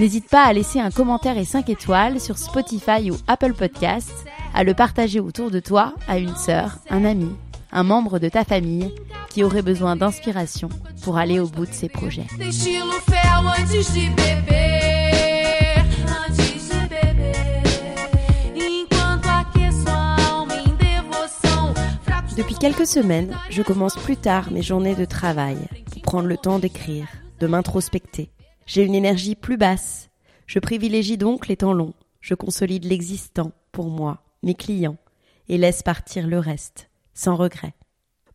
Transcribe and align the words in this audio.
n'hésite 0.00 0.30
pas 0.30 0.44
à 0.44 0.52
laisser 0.54 0.80
un 0.80 0.90
commentaire 0.90 1.36
et 1.36 1.44
5 1.44 1.68
étoiles 1.68 2.20
sur 2.20 2.38
Spotify 2.38 3.10
ou 3.10 3.16
Apple 3.26 3.52
Podcasts, 3.52 4.24
à 4.54 4.64
le 4.64 4.72
partager 4.72 5.20
autour 5.20 5.50
de 5.50 5.60
toi 5.60 5.92
à 6.08 6.16
une 6.16 6.34
sœur, 6.36 6.78
un 6.88 7.04
ami, 7.04 7.28
un 7.70 7.82
membre 7.82 8.18
de 8.18 8.30
ta 8.30 8.44
famille 8.44 8.94
qui 9.28 9.44
aurait 9.44 9.60
besoin 9.60 9.96
d'inspiration 9.96 10.70
pour 11.02 11.18
aller 11.18 11.38
au 11.38 11.46
bout 11.48 11.66
de 11.66 11.72
ses 11.72 11.90
projets. 11.90 12.26
Depuis 22.38 22.54
quelques 22.54 22.86
semaines, 22.86 23.36
je 23.50 23.62
commence 23.62 23.96
plus 23.96 24.16
tard 24.16 24.50
mes 24.50 24.62
journées 24.62 24.94
de 24.94 25.04
travail 25.04 25.58
pour 25.92 26.00
prendre 26.00 26.26
le 26.26 26.38
temps 26.38 26.58
d'écrire, 26.58 27.06
de 27.38 27.46
m'introspecter. 27.46 28.30
J'ai 28.72 28.84
une 28.84 28.94
énergie 28.94 29.34
plus 29.34 29.56
basse. 29.56 30.10
Je 30.46 30.60
privilégie 30.60 31.18
donc 31.18 31.48
les 31.48 31.56
temps 31.56 31.72
longs. 31.72 31.92
Je 32.20 32.34
consolide 32.34 32.84
l'existant 32.84 33.50
pour 33.72 33.90
moi, 33.90 34.22
mes 34.44 34.54
clients, 34.54 34.96
et 35.48 35.58
laisse 35.58 35.82
partir 35.82 36.28
le 36.28 36.38
reste, 36.38 36.88
sans 37.12 37.34
regret. 37.34 37.74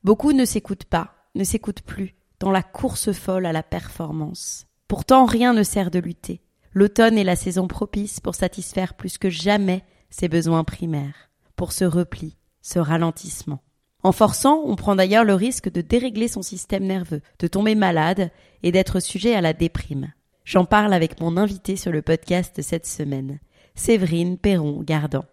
Beaucoup 0.04 0.34
ne 0.34 0.44
s'écoutent 0.44 0.84
pas, 0.84 1.16
ne 1.36 1.46
s'écoutent 1.46 1.84
plus, 1.84 2.16
dans 2.42 2.52
la 2.52 2.64
course 2.64 3.14
folle 3.14 3.46
à 3.46 3.54
la 3.54 3.64
performance. 3.64 4.68
Pourtant 4.90 5.24
rien 5.24 5.54
ne 5.54 5.64
sert 5.64 5.90
de 5.90 6.00
lutter. 6.00 6.42
L'automne 6.74 7.18
est 7.18 7.24
la 7.24 7.38
saison 7.38 7.70
propice 7.70 8.20
pour 8.20 8.36
satisfaire 8.36 8.96
plus 8.96 9.18
que 9.18 9.30
jamais 9.30 9.86
ses 10.10 10.28
besoins 10.28 10.66
primaires, 10.66 11.30
pour 11.56 11.72
ce 11.72 11.86
repli, 11.86 12.36
ce 12.62 12.80
ralentissement. 12.80 13.64
En 14.04 14.12
forçant, 14.12 14.64
on 14.66 14.76
prend 14.76 14.98
d'ailleurs 14.98 15.24
le 15.24 15.34
risque 15.34 15.72
de 15.72 15.80
dérégler 15.80 16.28
son 16.28 16.42
système 16.42 16.84
nerveux, 16.84 17.22
de 17.40 17.48
tomber 17.48 17.74
malade 17.74 18.32
et 18.64 18.74
d'être 18.74 19.00
sujet 19.00 19.34
à 19.34 19.40
la 19.40 19.54
déprime. 19.54 20.12
J'en 20.46 20.64
parle 20.64 20.94
avec 20.94 21.20
mon 21.20 21.38
invité 21.38 21.76
sur 21.76 21.92
le 21.92 22.04
podcast 22.04 22.62
cette 22.62 22.86
semaine, 22.86 23.40
Séverine 23.74 24.38
Perron-Gardan. 24.38 25.26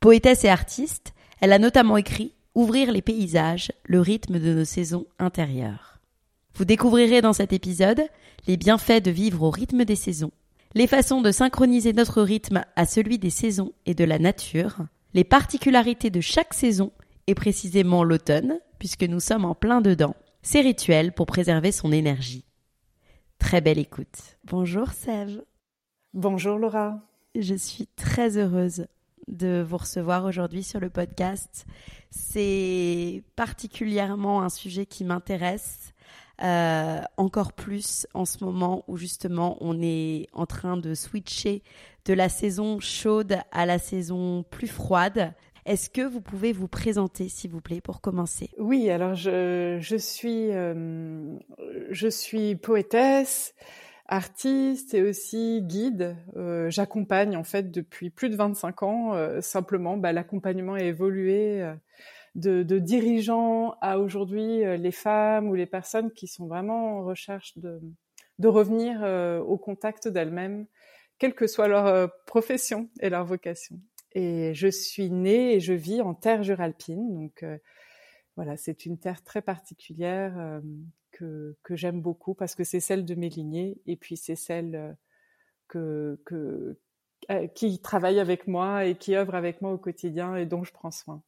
Poétesse 0.00 0.44
et 0.44 0.48
artiste, 0.48 1.12
elle 1.40 1.52
a 1.52 1.58
notamment 1.58 1.98
écrit 1.98 2.32
Ouvrir 2.54 2.90
les 2.90 3.02
paysages, 3.02 3.72
le 3.84 4.00
rythme 4.00 4.38
de 4.38 4.54
nos 4.54 4.64
saisons 4.64 5.06
intérieures. 5.18 5.98
Vous 6.54 6.64
découvrirez 6.64 7.20
dans 7.20 7.34
cet 7.34 7.52
épisode 7.52 8.04
les 8.46 8.56
bienfaits 8.56 9.02
de 9.04 9.10
vivre 9.10 9.42
au 9.42 9.50
rythme 9.50 9.84
des 9.84 9.96
saisons, 9.96 10.32
les 10.74 10.86
façons 10.86 11.20
de 11.20 11.30
synchroniser 11.30 11.92
notre 11.92 12.22
rythme 12.22 12.64
à 12.74 12.86
celui 12.86 13.18
des 13.18 13.30
saisons 13.30 13.72
et 13.84 13.94
de 13.94 14.04
la 14.04 14.18
nature, 14.18 14.78
les 15.12 15.24
particularités 15.24 16.10
de 16.10 16.22
chaque 16.22 16.54
saison 16.54 16.90
et 17.26 17.34
précisément 17.34 18.02
l'automne, 18.02 18.60
puisque 18.78 19.04
nous 19.04 19.20
sommes 19.20 19.44
en 19.44 19.54
plein 19.54 19.82
dedans, 19.82 20.16
ces 20.42 20.62
rituels 20.62 21.12
pour 21.12 21.26
préserver 21.26 21.70
son 21.70 21.92
énergie. 21.92 22.46
Très 23.44 23.60
belle 23.60 23.78
écoute. 23.78 24.38
Bonjour 24.44 24.92
Sève. 24.92 25.44
Bonjour 26.14 26.58
Laura. 26.58 27.00
Je 27.34 27.54
suis 27.54 27.86
très 27.88 28.38
heureuse 28.38 28.86
de 29.28 29.60
vous 29.60 29.76
recevoir 29.76 30.24
aujourd'hui 30.24 30.62
sur 30.62 30.80
le 30.80 30.88
podcast. 30.88 31.66
C'est 32.08 33.22
particulièrement 33.36 34.40
un 34.40 34.48
sujet 34.48 34.86
qui 34.86 35.04
m'intéresse. 35.04 35.92
Euh, 36.42 37.02
encore 37.18 37.52
plus 37.52 38.06
en 38.14 38.24
ce 38.24 38.42
moment 38.42 38.82
où 38.88 38.96
justement 38.96 39.58
on 39.60 39.78
est 39.82 40.26
en 40.32 40.46
train 40.46 40.78
de 40.78 40.94
switcher 40.94 41.62
de 42.06 42.14
la 42.14 42.30
saison 42.30 42.80
chaude 42.80 43.36
à 43.52 43.66
la 43.66 43.78
saison 43.78 44.42
plus 44.42 44.68
froide. 44.68 45.34
Est-ce 45.66 45.88
que 45.88 46.02
vous 46.02 46.20
pouvez 46.20 46.52
vous 46.52 46.68
présenter, 46.68 47.28
s'il 47.30 47.50
vous 47.50 47.62
plaît, 47.62 47.80
pour 47.80 48.02
commencer? 48.02 48.50
Oui, 48.58 48.90
alors 48.90 49.14
je, 49.14 49.78
je 49.80 49.96
suis, 49.96 50.50
euh, 50.50 51.38
je 51.88 52.08
suis 52.08 52.54
poétesse, 52.54 53.54
artiste 54.06 54.92
et 54.92 55.00
aussi 55.02 55.62
guide. 55.62 56.16
Euh, 56.36 56.68
J'accompagne 56.68 57.34
en 57.34 57.44
fait 57.44 57.70
depuis 57.70 58.10
plus 58.10 58.28
de 58.28 58.36
25 58.36 58.82
ans. 58.82 59.14
Euh, 59.14 59.40
simplement, 59.40 59.96
bah, 59.96 60.12
l'accompagnement 60.12 60.74
a 60.74 60.82
évolué 60.82 61.66
de, 62.34 62.62
dirigeants 62.78 63.74
à 63.80 63.98
aujourd'hui 63.98 64.64
les 64.76 64.92
femmes 64.92 65.48
ou 65.48 65.54
les 65.54 65.66
personnes 65.66 66.10
qui 66.12 66.26
sont 66.26 66.46
vraiment 66.46 66.98
en 66.98 67.04
recherche 67.04 67.56
de, 67.56 67.80
de 68.38 68.48
revenir 68.48 69.02
au 69.46 69.56
contact 69.56 70.08
d'elles-mêmes, 70.08 70.66
quelle 71.18 71.34
que 71.34 71.46
soit 71.46 71.68
leur 71.68 72.10
profession 72.26 72.90
et 73.00 73.08
leur 73.08 73.24
vocation. 73.24 73.80
Et 74.14 74.54
je 74.54 74.68
suis 74.68 75.10
née 75.10 75.54
et 75.54 75.60
je 75.60 75.72
vis 75.72 76.00
en 76.00 76.14
terre 76.14 76.42
juralpine. 76.42 77.12
Donc 77.14 77.42
euh, 77.42 77.58
voilà, 78.36 78.56
c'est 78.56 78.86
une 78.86 78.98
terre 78.98 79.22
très 79.24 79.42
particulière 79.42 80.38
euh, 80.38 80.60
que, 81.10 81.56
que 81.64 81.74
j'aime 81.74 82.00
beaucoup 82.00 82.34
parce 82.34 82.54
que 82.54 82.62
c'est 82.62 82.80
celle 82.80 83.04
de 83.04 83.14
mes 83.16 83.28
lignées 83.28 83.80
et 83.86 83.96
puis 83.96 84.16
c'est 84.16 84.36
celle 84.36 84.76
euh, 84.76 84.92
que, 85.66 86.20
que, 86.24 86.78
qui 87.54 87.80
travaille 87.80 88.20
avec 88.20 88.46
moi 88.46 88.84
et 88.84 88.96
qui 88.96 89.16
œuvre 89.16 89.34
avec 89.34 89.62
moi 89.62 89.72
au 89.72 89.78
quotidien 89.78 90.36
et 90.36 90.46
dont 90.46 90.62
je 90.62 90.72
prends 90.72 90.90
soin. 90.92 91.22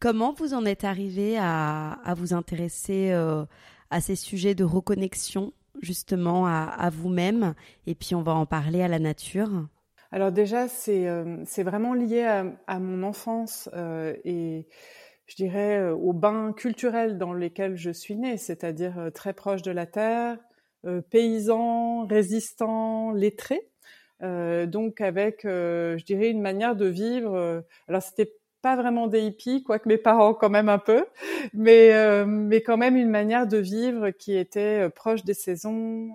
Comment 0.00 0.32
vous 0.32 0.54
en 0.54 0.64
êtes 0.64 0.84
arrivé 0.84 1.36
à, 1.38 1.92
à 1.92 2.14
vous 2.14 2.34
intéresser 2.34 3.12
à 3.12 4.00
ces 4.00 4.16
sujets 4.16 4.54
de 4.54 4.64
reconnexion 4.64 5.52
justement 5.82 6.46
à, 6.46 6.62
à 6.64 6.90
vous-même? 6.90 7.54
Et 7.86 7.94
puis 7.94 8.14
on 8.14 8.22
va 8.22 8.34
en 8.34 8.46
parler 8.46 8.82
à 8.82 8.88
la 8.88 8.98
nature 8.98 9.66
alors 10.14 10.30
déjà, 10.30 10.68
c'est 10.68 11.08
euh, 11.08 11.42
c'est 11.44 11.64
vraiment 11.64 11.92
lié 11.92 12.22
à, 12.68 12.78
mon 12.78 13.02
enfance 13.02 13.68
euh, 13.74 14.14
et 14.24 14.68
je 15.26 15.34
dirais 15.34 15.80
euh, 15.80 15.92
aux 15.92 16.12
bains 16.12 16.52
culturels 16.52 17.18
dans 17.18 17.32
lesquels 17.32 17.74
je 17.74 17.90
suis 17.90 18.14
née, 18.14 18.36
c'est-à-dire 18.36 19.10
très 19.12 19.32
proche 19.32 19.62
de 19.62 19.72
la 19.72 19.86
terre, 19.86 20.38
paysan, 21.10 22.06
résistant, 22.06 23.10
lettré. 23.10 23.60
donc 24.20 25.00
avec, 25.00 25.40
je 25.42 26.04
dirais, 26.04 26.30
une 26.30 26.42
manière 26.42 26.76
de 26.76 26.86
vivre. 26.86 27.64
alors 27.88 28.02
c'était 28.02 28.34
pas 28.62 28.76
vraiment 28.76 29.08
des 29.08 29.22
hippies, 29.22 29.64
quoique 29.64 29.88
mes 29.88 29.98
parents 29.98 30.32
quand 30.34 30.50
même 30.50 30.68
un 30.68 30.78
peu, 30.78 31.04
mais 31.54 31.90
mais 32.24 32.62
quand 32.62 32.76
même 32.76 32.96
une 32.96 33.10
manière 33.10 33.48
de 33.48 33.58
vivre 33.58 34.10
qui 34.10 34.36
était 34.36 34.88
proche 34.90 35.24
des 35.24 35.34
saisons, 35.34 36.10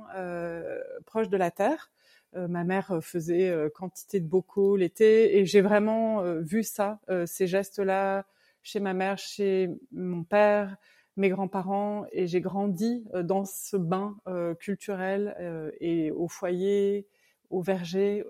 proche 1.05 1.27
de 1.27 1.37
la 1.37 1.51
terre. 1.51 1.89
Euh, 2.35 2.47
ma 2.47 2.63
mère 2.63 2.91
euh, 2.91 3.01
faisait 3.01 3.49
euh, 3.49 3.69
quantité 3.69 4.19
de 4.19 4.27
bocaux 4.27 4.75
l'été 4.75 5.37
et 5.37 5.45
j'ai 5.45 5.61
vraiment 5.61 6.21
vu 6.41 6.63
ça, 6.63 6.99
ces 7.25 7.47
gestes-là 7.47 8.25
chez 8.61 8.79
ma 8.79 8.93
mère, 8.93 9.17
chez 9.17 9.69
mon 9.91 10.23
père, 10.23 10.75
mes 11.15 11.29
grands-parents, 11.29 12.05
et 12.11 12.27
j'ai 12.27 12.41
grandi 12.41 13.05
dans 13.23 13.45
ce 13.45 13.77
bain 13.77 14.17
culturel 14.59 15.35
et 15.79 16.11
au 16.11 16.27
foyer, 16.27 17.07
au 17.49 17.61
verger, 17.61 18.23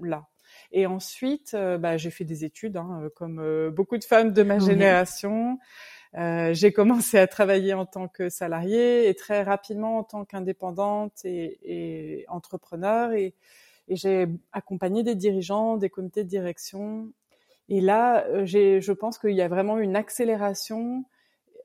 là. 0.00 0.28
Et 0.72 0.86
ensuite, 0.86 1.52
bah, 1.54 1.96
j'ai 1.96 2.10
fait 2.10 2.24
des 2.24 2.44
études, 2.44 2.76
hein, 2.76 3.08
comme 3.16 3.70
beaucoup 3.70 3.96
de 3.96 4.04
femmes 4.04 4.32
de 4.32 4.42
ma 4.42 4.58
génération. 4.58 5.58
Euh, 6.16 6.52
j'ai 6.54 6.72
commencé 6.72 7.18
à 7.18 7.26
travailler 7.26 7.74
en 7.74 7.86
tant 7.86 8.08
que 8.08 8.28
salariée 8.28 9.08
et 9.08 9.14
très 9.14 9.42
rapidement 9.42 9.98
en 9.98 10.04
tant 10.04 10.24
qu'indépendante 10.24 11.24
et, 11.24 11.58
et, 11.62 12.24
entrepreneur. 12.28 13.12
Et, 13.12 13.34
et 13.88 13.96
j'ai 13.96 14.26
accompagné 14.52 15.02
des 15.02 15.14
dirigeants, 15.14 15.76
des 15.76 15.90
comités 15.90 16.24
de 16.24 16.28
direction. 16.28 17.12
Et 17.68 17.80
là, 17.80 18.24
euh, 18.26 18.46
je 18.46 18.92
pense 18.92 19.18
qu'il 19.18 19.32
y 19.32 19.42
a 19.42 19.48
vraiment 19.48 19.78
une 19.78 19.96
accélération 19.96 21.04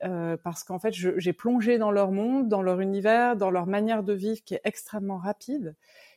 euh, 0.04 0.36
parce 0.36 0.62
qu'en 0.62 0.78
fait, 0.78 0.92
j'ai 0.92 1.32
plongé 1.32 1.78
dans 1.78 1.90
leur 1.90 2.12
monde, 2.12 2.48
dans 2.48 2.62
leur 2.62 2.80
univers, 2.80 3.36
dans 3.36 3.50
leur 3.50 3.66
manière 3.66 4.02
de 4.02 4.12
vivre 4.12 4.42
qui 4.44 4.54
est 4.54 4.60
extrêmement 4.64 5.18
rapide. 5.18 5.74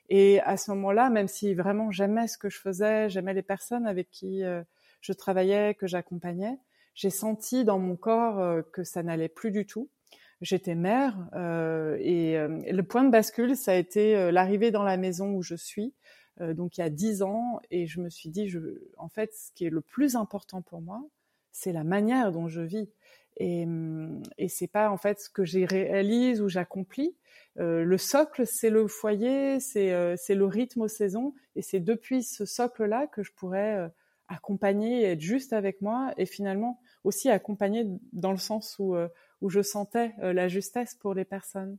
Et 0.10 0.42
à 0.42 0.58
ce 0.58 0.72
moment-là, 0.72 1.10
même 1.10 1.28
si 1.28 1.54
vraiment 1.54 1.92
j'aimais 1.92 2.28
ce 2.28 2.38
que 2.38 2.50
je 2.50 2.60
faisais, 2.60 3.10
j'aimais 3.10 3.34
les 3.34 3.44
personnes 3.44 3.86
avec 3.86 4.10
qui 4.10 4.44
euh, 4.44 4.64
je 5.02 5.14
travaillais, 5.14 5.76
que 5.76 5.88
j'accompagnais, 5.88 6.58
j'ai 7.00 7.10
senti 7.10 7.64
dans 7.64 7.80
mon 7.80 7.96
corps 7.96 8.40
euh, 8.40 8.62
que 8.74 8.84
ça 8.84 9.04
n'allait 9.04 9.30
plus 9.30 9.52
du 9.52 9.66
tout. 9.66 9.90
J'étais 10.42 10.76
mère 10.76 11.16
euh, 11.34 11.98
et, 12.02 12.38
euh, 12.38 12.60
le 12.70 12.84
point 12.84 13.06
de 13.06 13.10
bascule, 13.10 13.56
ça 13.56 13.72
a 13.72 13.76
été 13.76 14.32
l'arrivée 14.32 14.70
dans 14.70 14.84
la 14.84 14.98
maison 14.98 15.32
où 15.32 15.42
je 15.42 15.56
suis, 15.56 15.94
donc 16.42 16.78
il 16.78 16.82
y 16.82 16.84
a 16.84 16.90
dix 16.90 17.22
ans, 17.22 17.60
et 17.70 17.86
je 17.86 18.00
me 18.00 18.10
suis 18.10 18.30
dit, 18.30 18.48
je, 18.48 18.60
en 18.98 19.10
fait, 19.10 19.34
ce 19.34 19.52
qui 19.54 19.66
est 19.66 19.70
le 19.70 19.82
plus 19.82 20.16
important 20.16 20.62
pour 20.62 20.82
moi, 20.82 21.02
c'est 21.52 21.74
la 21.74 21.84
manière 21.84 22.32
dont 22.32 22.48
je 22.48 22.62
vis. 22.62 22.90
Et, 23.36 23.66
et 24.38 24.48
c'est 24.48 24.68
pas 24.68 24.90
en 24.90 24.98
fait 24.98 25.20
ce 25.20 25.30
que 25.30 25.44
j'ai 25.44 25.66
réalise 25.66 26.42
ou 26.42 26.48
j'accomplis. 26.48 27.16
le 27.58 27.98
socle, 27.98 28.48
c'est 28.48 28.70
le 28.70 28.88
foyer, 28.88 29.60
c'est 29.60 30.16
c'est 30.16 30.36
le 30.36 30.46
rythme 30.46 30.82
aux 30.84 30.88
saisons, 30.88 31.34
et 31.58 31.62
c'est 31.62 31.82
depuis 31.82 32.24
ce 32.24 32.46
socle-là 32.46 33.08
que 33.08 33.22
je 33.22 33.34
pourrais 33.34 33.90
accompagner, 34.30 35.04
être 35.04 35.22
juste 35.22 35.52
avec 35.52 35.82
moi, 35.82 36.14
et 36.18 36.26
finalement 36.26 36.80
aussi 37.04 37.30
accompagner 37.30 37.86
dans 38.14 38.32
le 38.32 38.38
sens 38.38 38.78
où, 38.80 38.96
euh, 38.96 39.08
où 39.42 39.50
je 39.50 39.62
sentais 39.62 40.14
euh, 40.22 40.34
la 40.34 40.48
justesse 40.48 40.96
pour 40.96 41.14
les 41.14 41.26
personnes. 41.26 41.78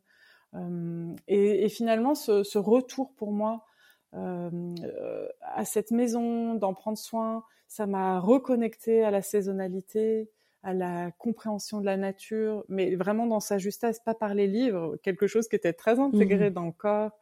Euh, 0.55 1.15
et, 1.29 1.65
et, 1.65 1.69
finalement, 1.69 2.15
ce, 2.15 2.43
ce, 2.43 2.59
retour 2.59 3.13
pour 3.15 3.33
moi 3.33 3.65
à 4.13 5.65
cette 5.65 5.93
maison, 5.93 6.55
d'en 6.57 6.75
prendre 6.75 6.99
soin, 6.99 7.45
ça 7.69 7.87
m'a 7.87 8.19
reconnecté 8.19 9.05
à 9.05 9.13
la 9.13 9.23
saisonnalité, 9.23 10.29
à 10.65 10.75
la 10.75 11.13
compréhension 11.13 11.79
de 11.79 11.87
la 11.87 11.97
nature, 11.97 12.65
mais 12.69 12.97
vraiment 12.97 13.27
dans 13.27 13.39
sa 13.39 13.59
justesse, 13.59 14.01
pas 14.01 14.15
par 14.15 14.35
les 14.35 14.49
livres, 14.49 14.97
quelque 15.05 15.29
chose 15.29 15.47
qui 15.47 15.55
était 15.55 15.73
très 15.73 16.01
intégré 16.01 16.51
mmh 16.51 16.55
dans 16.55 16.67
le 16.67 16.73
corps, 16.73 17.13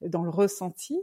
dans 0.00 0.24
le 0.24 0.30
ressenti, 0.30 0.98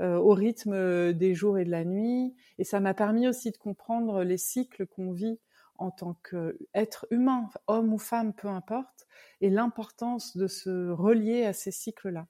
euh, 0.00 0.16
au 0.16 0.30
rythme 0.30 1.12
des 1.12 1.34
jours 1.34 1.56
et 1.58 1.64
de 1.64 1.70
la 1.70 1.84
nuit. 1.84 2.34
Et 2.58 2.64
ça 2.64 2.80
m'a 2.80 2.94
permis 2.94 3.28
aussi 3.28 3.50
de 3.52 3.56
comprendre 3.56 4.24
les 4.24 4.38
cycles 4.38 4.86
qu'on 4.86 5.12
vit 5.12 5.38
en 5.78 5.90
tant 5.90 6.14
qu'être 6.28 7.06
humain, 7.10 7.48
homme 7.66 7.92
ou 7.92 7.98
femme, 7.98 8.32
peu 8.32 8.48
importe, 8.48 9.06
et 9.40 9.50
l'importance 9.50 10.36
de 10.36 10.46
se 10.46 10.90
relier 10.90 11.44
à 11.44 11.52
ces 11.52 11.70
cycles-là. 11.70 12.26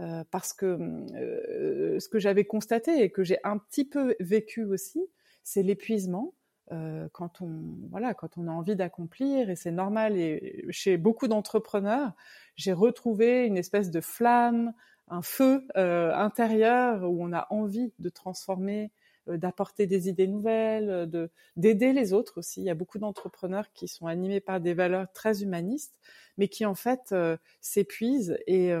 Euh, 0.00 0.24
parce 0.30 0.52
que 0.52 0.66
euh, 0.66 1.98
ce 1.98 2.08
que 2.08 2.18
j'avais 2.18 2.44
constaté 2.44 3.02
et 3.02 3.10
que 3.10 3.24
j'ai 3.24 3.38
un 3.44 3.56
petit 3.56 3.86
peu 3.86 4.14
vécu 4.20 4.64
aussi, 4.64 5.00
c'est 5.42 5.62
l'épuisement. 5.62 6.34
Euh, 6.72 7.08
quand 7.12 7.40
on 7.40 7.62
voilà, 7.90 8.12
quand 8.12 8.36
on 8.36 8.46
a 8.48 8.50
envie 8.50 8.76
d'accomplir, 8.76 9.48
et 9.48 9.56
c'est 9.56 9.70
normal. 9.70 10.16
Et 10.18 10.66
chez 10.70 10.98
beaucoup 10.98 11.28
d'entrepreneurs, 11.28 12.12
j'ai 12.56 12.72
retrouvé 12.72 13.46
une 13.46 13.56
espèce 13.56 13.90
de 13.90 14.00
flamme, 14.00 14.74
un 15.08 15.22
feu 15.22 15.66
intérieur 15.76 17.08
où 17.08 17.24
on 17.24 17.32
a 17.32 17.46
envie 17.50 17.92
de 17.98 18.08
transformer 18.08 18.84
euh, 18.84 19.05
d'apporter 19.26 19.86
des 19.86 20.08
idées 20.08 20.26
nouvelles, 20.26 20.90
euh, 20.90 21.06
de 21.06 21.30
d'aider 21.56 21.92
les 21.92 22.12
autres 22.12 22.38
aussi. 22.38 22.60
Il 22.60 22.64
y 22.64 22.70
a 22.70 22.74
beaucoup 22.74 22.98
d'entrepreneurs 22.98 23.72
qui 23.72 23.88
sont 23.88 24.06
animés 24.06 24.40
par 24.40 24.60
des 24.60 24.74
valeurs 24.74 25.10
très 25.12 25.42
humanistes, 25.42 25.98
mais 26.38 26.48
qui 26.48 26.64
en 26.64 26.74
fait 26.74 27.12
euh, 27.12 27.36
s'épuisent 27.60 28.38
et, 28.46 28.72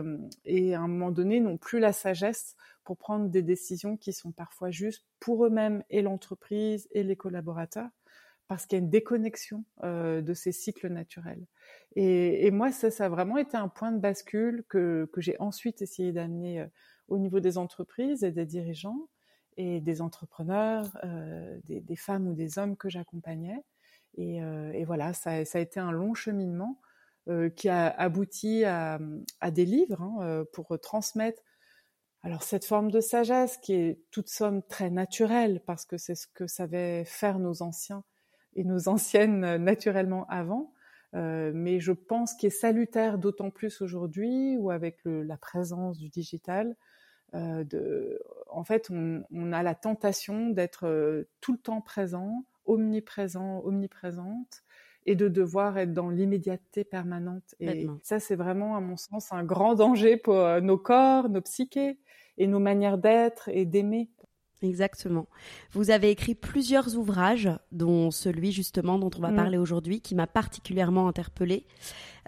et 0.44 0.74
à 0.74 0.80
un 0.80 0.88
moment 0.88 1.10
donné 1.10 1.40
n'ont 1.40 1.56
plus 1.56 1.78
la 1.78 1.92
sagesse 1.92 2.56
pour 2.84 2.96
prendre 2.96 3.28
des 3.28 3.42
décisions 3.42 3.96
qui 3.96 4.12
sont 4.12 4.32
parfois 4.32 4.70
justes 4.70 5.06
pour 5.20 5.44
eux-mêmes 5.44 5.82
et 5.90 6.02
l'entreprise 6.02 6.88
et 6.92 7.02
les 7.02 7.16
collaborateurs 7.16 7.90
parce 8.48 8.64
qu'il 8.64 8.78
y 8.78 8.80
a 8.80 8.84
une 8.84 8.90
déconnexion 8.90 9.64
euh, 9.82 10.20
de 10.20 10.32
ces 10.32 10.52
cycles 10.52 10.88
naturels. 10.88 11.44
Et, 11.96 12.46
et, 12.46 12.50
moi, 12.52 12.70
ça, 12.70 12.92
ça 12.92 13.06
a 13.06 13.08
vraiment 13.08 13.38
été 13.38 13.56
un 13.56 13.68
point 13.68 13.90
de 13.90 13.98
bascule 13.98 14.64
que, 14.68 15.10
que 15.12 15.20
j'ai 15.20 15.36
ensuite 15.40 15.82
essayé 15.82 16.12
d'amener 16.12 16.64
au 17.08 17.18
niveau 17.18 17.40
des 17.40 17.58
entreprises 17.58 18.24
et 18.24 18.32
des 18.32 18.46
dirigeants, 18.46 19.08
et 19.56 19.80
des 19.80 20.02
entrepreneurs, 20.02 20.96
euh, 21.04 21.58
des, 21.64 21.96
femmes 21.96 22.28
ou 22.28 22.34
des 22.34 22.58
hommes 22.58 22.76
que 22.76 22.88
j'accompagnais. 22.88 23.62
Et, 24.16 24.42
euh, 24.42 24.84
voilà, 24.86 25.12
ça, 25.12 25.30
a 25.30 25.58
été 25.58 25.80
un 25.80 25.92
long 25.92 26.14
cheminement 26.14 26.80
euh, 27.28 27.48
qui 27.50 27.68
a 27.68 27.88
abouti 27.88 28.64
à, 28.64 28.98
des 29.50 29.64
livres 29.64 30.02
hein, 30.02 30.44
pour 30.52 30.78
transmettre 30.80 31.42
alors 32.22 32.42
cette 32.42 32.64
forme 32.64 32.90
de 32.90 33.00
sagesse 33.00 33.56
qui 33.58 33.74
est 33.74 34.00
toute 34.10 34.28
somme 34.28 34.62
très 34.62 34.90
naturelle 34.90 35.62
parce 35.64 35.84
que 35.84 35.96
c'est 35.96 36.16
ce 36.16 36.26
que 36.26 36.48
savaient 36.48 37.04
faire 37.04 37.38
nos 37.38 37.62
anciens 37.62 38.02
et 38.54 38.64
nos 38.64 38.88
anciennes 38.88 39.56
naturellement 39.58 40.26
avant, 40.28 40.72
mais 41.12 41.78
je 41.78 41.92
pense 41.92 42.34
qu'il 42.34 42.48
est 42.48 42.50
salutaire 42.50 43.18
d'autant 43.18 43.50
plus 43.50 43.80
aujourd'hui 43.80 44.56
ou 44.56 44.70
avec 44.70 44.98
la 45.04 45.36
présence 45.36 45.98
du 45.98 46.08
digital, 46.08 46.74
de, 47.32 48.18
en 48.48 48.64
fait, 48.64 48.88
on, 48.90 49.22
on, 49.32 49.52
a 49.52 49.62
la 49.62 49.74
tentation 49.74 50.50
d'être 50.50 50.86
euh, 50.86 51.28
tout 51.40 51.52
le 51.52 51.58
temps 51.58 51.80
présent, 51.80 52.44
omniprésent, 52.64 53.62
omniprésente, 53.64 54.62
et 55.04 55.14
de 55.14 55.28
devoir 55.28 55.78
être 55.78 55.92
dans 55.92 56.10
l'immédiateté 56.10 56.82
permanente. 56.82 57.54
Et 57.60 57.86
ça, 58.02 58.18
c'est 58.18 58.34
vraiment, 58.34 58.76
à 58.76 58.80
mon 58.80 58.96
sens, 58.96 59.32
un 59.32 59.44
grand 59.44 59.74
danger 59.76 60.16
pour 60.16 60.36
euh, 60.36 60.60
nos 60.60 60.78
corps, 60.78 61.28
nos 61.28 61.42
psychés 61.42 61.98
et 62.38 62.46
nos 62.46 62.58
manières 62.58 62.98
d'être 62.98 63.48
et 63.48 63.64
d'aimer. 63.64 64.10
Exactement. 64.62 65.28
Vous 65.72 65.90
avez 65.90 66.10
écrit 66.10 66.34
plusieurs 66.34 66.96
ouvrages, 66.96 67.50
dont 67.72 68.10
celui 68.10 68.52
justement 68.52 68.98
dont 68.98 69.10
on 69.16 69.20
va 69.20 69.30
mm. 69.30 69.36
parler 69.36 69.58
aujourd'hui, 69.58 70.00
qui 70.00 70.14
m'a 70.14 70.26
particulièrement 70.26 71.08
interpellée. 71.08 71.66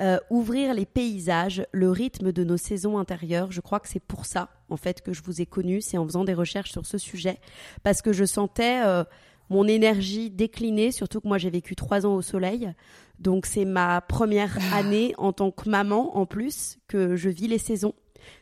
Euh, 0.01 0.19
ouvrir 0.31 0.75
les 0.75 0.87
paysages, 0.87 1.67
le 1.73 1.91
rythme 1.91 2.31
de 2.33 2.45
nos 2.45 2.59
saisons 2.59 2.99
intérieures. 2.99 3.51
Je 3.51 3.61
crois 3.61 3.81
que 3.81 3.89
c'est 3.89 3.99
pour 3.99 4.27
ça, 4.27 4.51
en 4.71 4.77
fait, 4.77 5.03
que 5.03 5.13
je 5.13 5.23
vous 5.23 5.41
ai 5.41 5.47
connu. 5.47 5.81
C'est 5.81 5.99
en 5.99 6.05
faisant 6.05 6.25
des 6.25 6.35
recherches 6.35 6.71
sur 6.71 6.87
ce 6.87 6.99
sujet, 6.99 7.39
parce 7.83 8.03
que 8.03 8.13
je 8.13 8.25
sentais 8.25 8.83
euh, 8.85 9.05
mon 9.51 9.67
énergie 9.67 10.31
décliner. 10.31 10.93
Surtout 10.93 11.21
que 11.21 11.29
moi, 11.29 11.39
j'ai 11.39 11.51
vécu 11.51 11.77
trois 11.77 12.07
ans 12.07 12.15
au 12.15 12.23
soleil, 12.23 12.73
donc 13.19 13.47
c'est 13.47 13.65
ma 13.65 14.01
première 14.01 14.59
année 14.75 15.15
en 15.19 15.33
tant 15.33 15.51
que 15.51 15.69
maman, 15.69 16.17
en 16.17 16.27
plus, 16.27 16.79
que 16.89 17.17
je 17.17 17.29
vis 17.29 17.49
les 17.49 17.59
saisons. 17.59 17.95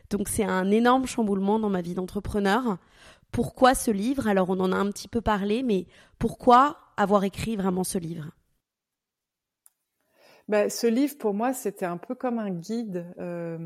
Donc 0.09 0.27
c'est 0.27 0.43
un 0.43 0.71
énorme 0.71 1.05
chamboulement 1.05 1.59
dans 1.59 1.69
ma 1.69 1.81
vie 1.81 1.93
d'entrepreneur. 1.93 2.77
Pourquoi 3.31 3.75
ce 3.75 3.91
livre? 3.91 4.27
Alors 4.27 4.49
on 4.49 4.59
en 4.59 4.71
a 4.71 4.75
un 4.75 4.89
petit 4.91 5.07
peu 5.07 5.21
parlé, 5.21 5.63
mais 5.63 5.85
pourquoi 6.19 6.79
avoir 6.97 7.23
écrit 7.23 7.55
vraiment 7.55 7.83
ce 7.83 7.97
livre? 7.97 8.25
Ben, 10.47 10.69
ce 10.69 10.87
livre, 10.87 11.17
pour 11.17 11.33
moi, 11.33 11.53
c'était 11.53 11.85
un 11.85 11.97
peu 11.97 12.15
comme 12.15 12.39
un 12.39 12.51
guide. 12.51 13.05
Euh, 13.19 13.57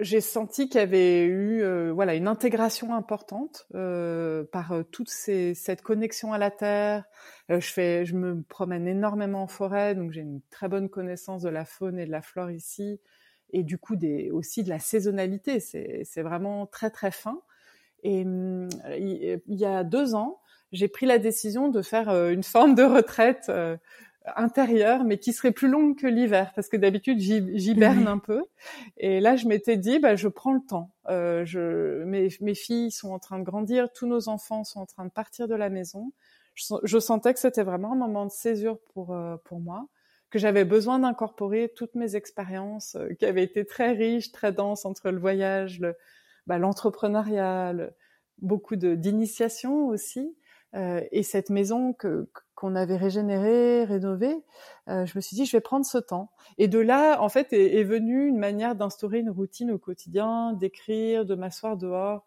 j'ai 0.00 0.20
senti 0.22 0.68
qu'il 0.68 0.80
y 0.80 0.82
avait 0.82 1.24
eu 1.24 1.62
euh, 1.62 1.92
voilà 1.92 2.14
une 2.14 2.28
intégration 2.28 2.94
importante 2.94 3.66
euh, 3.74 4.42
par 4.44 4.72
euh, 4.72 4.82
toute 4.84 5.10
ces, 5.10 5.54
cette 5.54 5.82
connexion 5.82 6.32
à 6.32 6.38
la 6.38 6.50
terre. 6.50 7.04
Euh, 7.50 7.60
je 7.60 7.70
fais, 7.72 8.06
je 8.06 8.16
me 8.16 8.42
promène 8.42 8.88
énormément 8.88 9.42
en 9.42 9.46
forêt, 9.46 9.94
donc 9.94 10.12
j'ai 10.12 10.22
une 10.22 10.40
très 10.50 10.68
bonne 10.68 10.88
connaissance 10.88 11.42
de 11.42 11.50
la 11.50 11.66
faune 11.66 11.98
et 11.98 12.06
de 12.06 12.10
la 12.10 12.22
flore 12.22 12.50
ici, 12.50 13.00
et 13.50 13.62
du 13.62 13.76
coup 13.76 13.96
des, 13.96 14.30
aussi 14.30 14.64
de 14.64 14.70
la 14.70 14.78
saisonnalité. 14.78 15.60
C'est 15.60 16.22
vraiment 16.22 16.66
très 16.66 16.90
très 16.90 17.10
fin. 17.10 17.42
Et 18.02 18.24
hum, 18.24 18.68
il 18.98 19.40
y 19.48 19.66
a 19.66 19.84
deux 19.84 20.14
ans, 20.14 20.40
j'ai 20.72 20.88
pris 20.88 21.06
la 21.06 21.18
décision 21.18 21.68
de 21.68 21.82
faire 21.82 22.08
euh, 22.08 22.30
une 22.30 22.42
forme 22.42 22.74
de 22.74 22.82
retraite 22.82 23.46
euh, 23.48 23.76
intérieure, 24.34 25.04
mais 25.04 25.18
qui 25.18 25.32
serait 25.32 25.52
plus 25.52 25.68
longue 25.68 25.96
que 25.96 26.06
l'hiver, 26.06 26.52
parce 26.54 26.68
que 26.68 26.76
d'habitude 26.76 27.18
j'hiberne 27.20 28.08
un 28.08 28.18
peu. 28.18 28.44
Et 28.96 29.20
là, 29.20 29.36
je 29.36 29.46
m'étais 29.46 29.76
dit, 29.76 29.98
bah, 29.98 30.16
je 30.16 30.28
prends 30.28 30.52
le 30.52 30.60
temps. 30.66 30.92
Euh, 31.08 31.44
je, 31.44 32.02
mes, 32.04 32.28
mes, 32.40 32.54
filles 32.54 32.90
sont 32.90 33.10
en 33.10 33.18
train 33.18 33.38
de 33.38 33.44
grandir, 33.44 33.92
tous 33.92 34.06
nos 34.06 34.28
enfants 34.28 34.64
sont 34.64 34.80
en 34.80 34.86
train 34.86 35.04
de 35.04 35.10
partir 35.10 35.46
de 35.46 35.54
la 35.54 35.68
maison. 35.68 36.12
Je, 36.54 36.74
je 36.82 36.98
sentais 36.98 37.32
que 37.34 37.40
c'était 37.40 37.62
vraiment 37.62 37.92
un 37.92 37.96
moment 37.96 38.26
de 38.26 38.32
césure 38.32 38.78
pour 38.94 39.14
euh, 39.14 39.36
pour 39.44 39.60
moi, 39.60 39.86
que 40.30 40.38
j'avais 40.38 40.64
besoin 40.64 40.98
d'incorporer 40.98 41.72
toutes 41.76 41.94
mes 41.94 42.16
expériences, 42.16 42.96
qui 43.18 43.26
avaient 43.26 43.44
été 43.44 43.64
très 43.64 43.92
riches, 43.92 44.32
très 44.32 44.52
denses 44.52 44.84
entre 44.84 45.10
le 45.10 45.18
voyage, 45.18 45.78
le, 45.80 45.94
bah, 46.46 46.58
l'entrepreneuriat, 46.58 47.74
beaucoup 48.38 48.76
d'initiation 48.76 49.88
aussi, 49.88 50.36
euh, 50.74 51.00
et 51.10 51.22
cette 51.22 51.50
maison 51.50 51.92
que, 51.92 52.28
qu'on 52.56 52.74
avait 52.74 52.96
régénéré, 52.96 53.84
rénové, 53.84 54.34
je 54.88 55.12
me 55.14 55.20
suis 55.20 55.36
dit 55.36 55.46
je 55.46 55.56
vais 55.56 55.60
prendre 55.60 55.86
ce 55.86 55.98
temps. 55.98 56.32
Et 56.58 56.66
de 56.66 56.80
là, 56.80 57.22
en 57.22 57.28
fait, 57.28 57.52
est, 57.52 57.76
est 57.76 57.84
venue 57.84 58.26
une 58.26 58.38
manière 58.38 58.74
d'instaurer 58.74 59.20
une 59.20 59.30
routine 59.30 59.70
au 59.70 59.78
quotidien, 59.78 60.52
d'écrire, 60.54 61.24
de 61.24 61.36
m'asseoir 61.36 61.76
dehors 61.76 62.26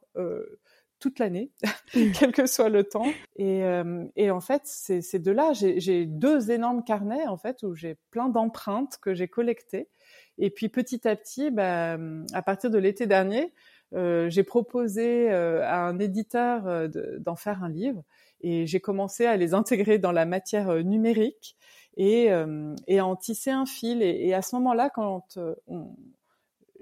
toute 0.99 1.19
l'année, 1.19 1.51
quel 2.19 2.31
que 2.31 2.45
soit 2.45 2.69
le 2.69 2.83
temps. 2.83 3.07
Et, 3.37 3.63
euh, 3.63 4.05
et 4.15 4.31
en 4.31 4.41
fait, 4.41 4.61
c'est 4.65 5.19
de 5.19 5.31
là, 5.31 5.51
j'ai 5.53 6.05
deux 6.05 6.51
énormes 6.51 6.83
carnets 6.83 7.27
en 7.27 7.37
fait 7.37 7.63
où 7.63 7.73
j'ai 7.73 7.97
plein 8.11 8.29
d'empreintes 8.29 8.97
que 9.01 9.13
j'ai 9.13 9.27
collectées. 9.27 9.89
Et 10.37 10.49
puis 10.49 10.69
petit 10.69 11.07
à 11.07 11.15
petit, 11.15 11.51
bah, 11.51 11.97
à 12.33 12.41
partir 12.41 12.69
de 12.69 12.77
l'été 12.77 13.07
dernier, 13.07 13.53
euh, 13.93 14.29
j'ai 14.29 14.43
proposé 14.43 15.31
euh, 15.31 15.63
à 15.63 15.79
un 15.79 15.97
éditeur 15.99 16.67
euh, 16.67 16.87
d'en 17.19 17.35
faire 17.35 17.63
un 17.63 17.69
livre 17.69 18.03
et 18.41 18.65
j'ai 18.65 18.79
commencé 18.79 19.25
à 19.25 19.37
les 19.37 19.53
intégrer 19.53 19.99
dans 19.99 20.11
la 20.11 20.25
matière 20.25 20.83
numérique 20.83 21.57
et, 21.97 22.29
et 22.87 22.99
à 22.99 23.05
en 23.05 23.15
tisser 23.15 23.51
un 23.51 23.65
fil. 23.65 24.01
Et, 24.01 24.33
à 24.33 24.41
ce 24.41 24.55
moment-là, 24.55 24.89
quand 24.89 25.37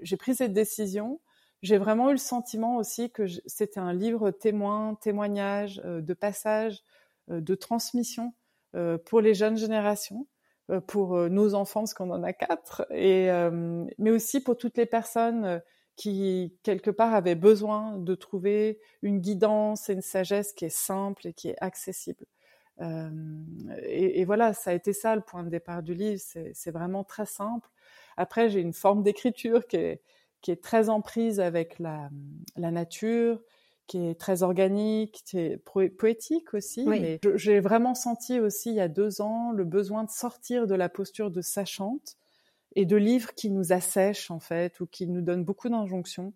j'ai 0.00 0.16
pris 0.16 0.34
cette 0.36 0.52
décision, 0.52 1.20
j'ai 1.62 1.78
vraiment 1.78 2.10
eu 2.10 2.12
le 2.12 2.18
sentiment 2.18 2.76
aussi 2.76 3.10
que 3.10 3.24
c'était 3.46 3.80
un 3.80 3.92
livre 3.92 4.30
témoin, 4.30 4.94
témoignage, 5.00 5.82
euh, 5.84 6.00
de 6.00 6.14
passage, 6.14 6.82
euh, 7.30 7.40
de 7.40 7.54
transmission 7.54 8.32
euh, 8.76 8.98
pour 8.98 9.20
les 9.20 9.34
jeunes 9.34 9.56
générations, 9.56 10.26
pour 10.86 11.16
nos 11.30 11.54
enfants, 11.54 11.80
parce 11.80 11.94
qu'on 11.94 12.10
en 12.10 12.22
a 12.22 12.34
quatre, 12.34 12.86
et, 12.92 13.30
mais 13.96 14.10
aussi 14.10 14.42
pour 14.42 14.54
toutes 14.58 14.76
les 14.76 14.84
personnes 14.84 15.62
qui, 15.98 16.54
quelque 16.62 16.92
part, 16.92 17.12
avaient 17.12 17.34
besoin 17.34 17.98
de 17.98 18.14
trouver 18.14 18.78
une 19.02 19.18
guidance 19.18 19.90
et 19.90 19.94
une 19.94 20.00
sagesse 20.00 20.52
qui 20.52 20.64
est 20.64 20.74
simple 20.74 21.26
et 21.26 21.32
qui 21.32 21.48
est 21.48 21.58
accessible. 21.60 22.24
et, 22.80 24.20
et, 24.20 24.24
voilà, 24.24 24.54
ça 24.54 24.70
a 24.70 24.74
été 24.74 24.92
ça 24.92 25.16
le 25.16 25.22
point 25.22 25.42
de 25.42 25.50
départ 25.50 25.82
du 25.82 25.94
livre. 25.94 26.22
C'est 26.54 26.70
vraiment 26.70 27.02
très 27.02 27.26
simple. 27.26 27.68
Après, 28.16 28.48
j'ai 28.48 28.60
une 28.60 28.72
forme 28.72 29.02
d'écriture 29.02 29.66
qui 29.66 29.76
est, 29.76 30.00
qui 30.40 30.52
est 30.52 30.62
très 30.62 30.88
en 30.88 31.00
prise 31.00 31.40
avec 31.40 31.80
la, 31.80 32.10
la 32.56 32.70
nature, 32.70 33.42
qui 33.88 34.06
est 34.06 34.14
très 34.14 34.44
organique, 34.44 35.24
qui 35.24 35.38
est 35.38 35.56
poétique 35.58 36.54
aussi. 36.54 36.86
Mais 36.86 37.18
j'ai 37.34 37.58
vraiment 37.58 37.96
senti 37.96 38.38
aussi 38.38 38.70
il 38.70 38.76
y 38.76 38.80
a 38.80 38.86
deux 38.86 39.20
ans 39.20 39.50
le 39.50 39.64
besoin 39.64 40.04
de 40.04 40.10
sortir 40.10 40.68
de 40.68 40.76
la 40.76 40.88
posture 40.88 41.32
de 41.32 41.40
sachante 41.40 42.16
et 42.76 42.86
de 42.86 42.96
livres 42.96 43.34
qui 43.34 43.50
nous 43.50 43.72
assèchent 43.72 44.30
en 44.30 44.40
fait 44.40 44.80
ou 44.80 44.86
qui 44.86 45.06
nous 45.06 45.22
donnent 45.22 45.44
beaucoup 45.44 45.68
d'injonctions 45.68 46.32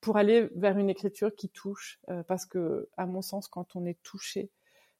pour 0.00 0.16
aller 0.16 0.48
vers 0.54 0.78
une 0.78 0.88
écriture 0.88 1.34
qui 1.34 1.48
touche. 1.48 1.98
Euh, 2.10 2.22
parce 2.22 2.46
que, 2.46 2.88
à 2.96 3.06
mon 3.06 3.22
sens, 3.22 3.48
quand 3.48 3.74
on 3.74 3.84
est 3.84 4.00
touché 4.04 4.50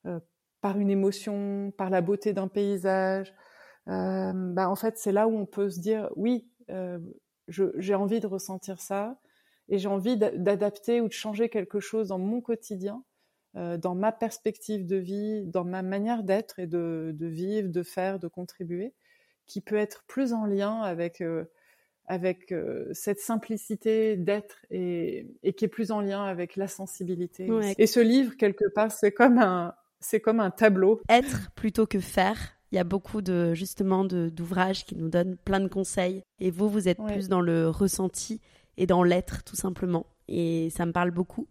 euh, 0.07 0.19
par 0.61 0.79
une 0.79 0.91
émotion, 0.91 1.73
par 1.77 1.91
la 1.91 2.01
beauté 2.01 2.33
d'un 2.33 2.49
paysage, 2.49 3.33
euh, 3.89 4.33
bah, 4.35 4.69
en 4.69 4.75
fait, 4.75 4.99
c'est 4.99 5.13
là 5.13 5.29
où 5.29 5.37
on 5.37 5.47
peut 5.47 5.71
se 5.71 5.79
dire 5.79 6.11
oui, 6.17 6.49
j'ai 7.47 7.95
envie 7.95 8.19
de 8.19 8.27
ressentir 8.27 8.81
ça 8.81 9.21
et 9.69 9.79
j'ai 9.79 9.89
envie 9.89 10.17
d'adapter 10.17 11.01
ou 11.01 11.07
de 11.07 11.13
changer 11.13 11.49
quelque 11.49 11.79
chose 11.79 12.09
dans 12.09 12.19
mon 12.19 12.41
quotidien, 12.41 13.05
dans 13.55 13.95
ma 13.95 14.11
perspective 14.11 14.85
de 14.85 14.97
vie, 14.97 15.47
dans 15.47 15.65
ma 15.65 15.83
manière 15.83 16.25
d'être 16.25 16.59
et 16.59 16.67
de, 16.67 17.15
vivre, 17.21 17.69
de 17.69 17.83
faire, 17.85 18.19
de 18.19 18.27
contribuer, 18.27 18.93
qui 19.47 19.61
peut 19.61 19.77
être 19.77 20.05
plus 20.07 20.33
en 20.33 20.45
lien 20.45 20.81
avec 20.81 21.21
euh, 21.21 21.45
avec 22.07 22.53
euh, 22.53 22.89
cette 22.93 23.19
simplicité 23.19 24.17
d'être 24.17 24.65
et, 24.71 25.27
et, 25.43 25.53
qui 25.55 25.65
est 25.65 25.69
plus 25.69 25.91
en 25.91 26.01
lien 26.01 26.23
avec 26.23 26.55
la 26.55 26.69
sensibilité. 26.69 27.49
Et 27.79 27.87
ce 27.89 27.99
livre 27.99 28.37
quelque 28.37 28.69
part, 28.73 28.93
c'est 28.93 29.13
comme 29.13 29.39
un 29.39 29.75
c'est 30.01 30.21
comme 30.21 30.41
un 30.41 30.51
tableau. 30.51 31.01
Être 31.09 31.51
plutôt 31.53 31.87
que 31.87 31.99
faire 31.99 32.57
il 32.73 32.77
y 32.77 32.79
a 32.79 32.85
beaucoup 32.85 33.23
de 33.23 33.55
justement 33.55 34.05
d'ouvrages 34.05 34.85
qui 34.85 34.97
nous 34.97 35.09
donnent 35.09 35.37
plein 35.37 35.61
de 35.61 35.69
conseils. 35.69 36.23
Et 36.41 36.51
vous, 36.51 36.69
vous 36.69 36.89
êtes 36.89 37.03
plus 37.03 37.29
dans 37.29 37.41
le 37.41 37.69
ressenti 37.69 38.41
et 38.77 38.87
dans 38.87 39.03
l'être 39.03 39.45
tout 39.45 39.57
simplement. 39.57 40.07
Et 40.29 40.69
ça 40.71 40.85
me 40.85 40.93
parle 40.93 41.11
beaucoup. 41.11 41.47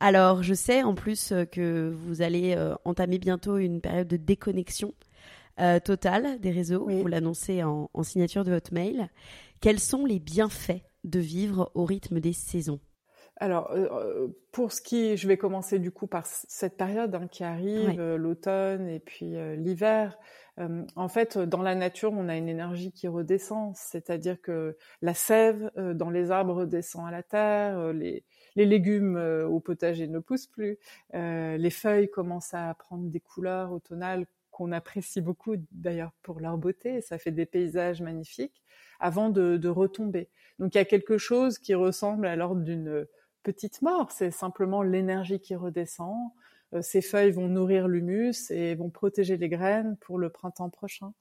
Alors, 0.00 0.42
je 0.42 0.54
sais 0.54 0.82
en 0.82 0.94
plus 0.94 1.32
que 1.50 1.90
vous 1.92 2.20
allez 2.20 2.54
euh, 2.56 2.74
entamer 2.84 3.18
bientôt 3.18 3.56
une 3.56 3.80
période 3.80 4.08
de 4.08 4.16
déconnexion 4.16 4.92
euh, 5.60 5.78
totale 5.78 6.40
des 6.40 6.50
réseaux. 6.50 6.88
Vous 6.88 7.06
l'annoncez 7.06 7.62
en, 7.62 7.88
signature 8.02 8.44
de 8.44 8.50
votre 8.50 8.74
mail. 8.74 9.08
Quels 9.60 9.78
sont 9.78 10.04
les 10.04 10.18
bienfaits 10.18 10.82
de 11.04 11.20
vivre 11.20 11.70
au 11.74 11.84
rythme 11.84 12.18
des 12.18 12.32
saisons? 12.32 12.80
Alors, 13.36 13.70
euh, 13.72 14.28
pour 14.52 14.72
ce 14.72 14.80
qui, 14.80 15.16
je 15.16 15.28
vais 15.28 15.36
commencer 15.36 15.78
du 15.78 15.90
coup 15.90 16.06
par 16.06 16.26
cette 16.26 16.76
période 16.76 17.14
hein, 17.14 17.28
qui 17.28 17.44
arrive, 17.44 18.00
l'automne 18.14 18.88
et 18.88 19.00
puis 19.00 19.34
l'hiver. 19.56 20.18
En 20.96 21.08
fait, 21.08 21.36
dans 21.38 21.62
la 21.62 21.74
nature, 21.74 22.12
on 22.12 22.28
a 22.28 22.36
une 22.36 22.48
énergie 22.48 22.92
qui 22.92 23.08
redescend, 23.08 23.74
c'est-à-dire 23.76 24.40
que 24.40 24.76
la 25.02 25.14
sève 25.14 25.70
dans 25.76 26.10
les 26.10 26.30
arbres 26.30 26.54
redescend 26.54 27.06
à 27.06 27.10
la 27.10 27.24
terre, 27.24 27.92
les, 27.92 28.24
les 28.54 28.64
légumes 28.64 29.16
au 29.48 29.58
potager 29.58 30.06
ne 30.06 30.20
poussent 30.20 30.46
plus, 30.46 30.78
les 31.12 31.70
feuilles 31.70 32.08
commencent 32.08 32.54
à 32.54 32.72
prendre 32.74 33.08
des 33.08 33.20
couleurs 33.20 33.72
automnales 33.72 34.26
qu'on 34.54 34.70
apprécie 34.70 35.20
beaucoup 35.20 35.56
d'ailleurs 35.72 36.12
pour 36.22 36.38
leur 36.38 36.56
beauté, 36.58 37.00
ça 37.00 37.18
fait 37.18 37.32
des 37.32 37.44
paysages 37.44 38.00
magnifiques, 38.00 38.62
avant 39.00 39.28
de, 39.28 39.68
retomber. 39.68 40.28
Donc 40.60 40.74
il 40.74 40.78
y 40.78 40.80
a 40.80 40.84
quelque 40.84 41.18
chose 41.18 41.58
qui 41.58 41.74
ressemble 41.74 42.26
alors 42.26 42.54
d'une 42.54 43.06
petite 43.42 43.82
mort, 43.82 44.12
c'est 44.12 44.30
simplement 44.30 44.82
l'énergie 44.82 45.40
qui 45.40 45.56
redescend, 45.56 46.30
euh, 46.72 46.82
ces 46.82 47.02
feuilles 47.02 47.32
vont 47.32 47.48
nourrir 47.48 47.88
l'humus 47.88 48.50
et 48.50 48.76
vont 48.76 48.90
protéger 48.90 49.36
les 49.36 49.48
graines 49.48 49.96
pour 50.00 50.18
le 50.18 50.30
printemps 50.30 50.70
prochain. 50.70 51.12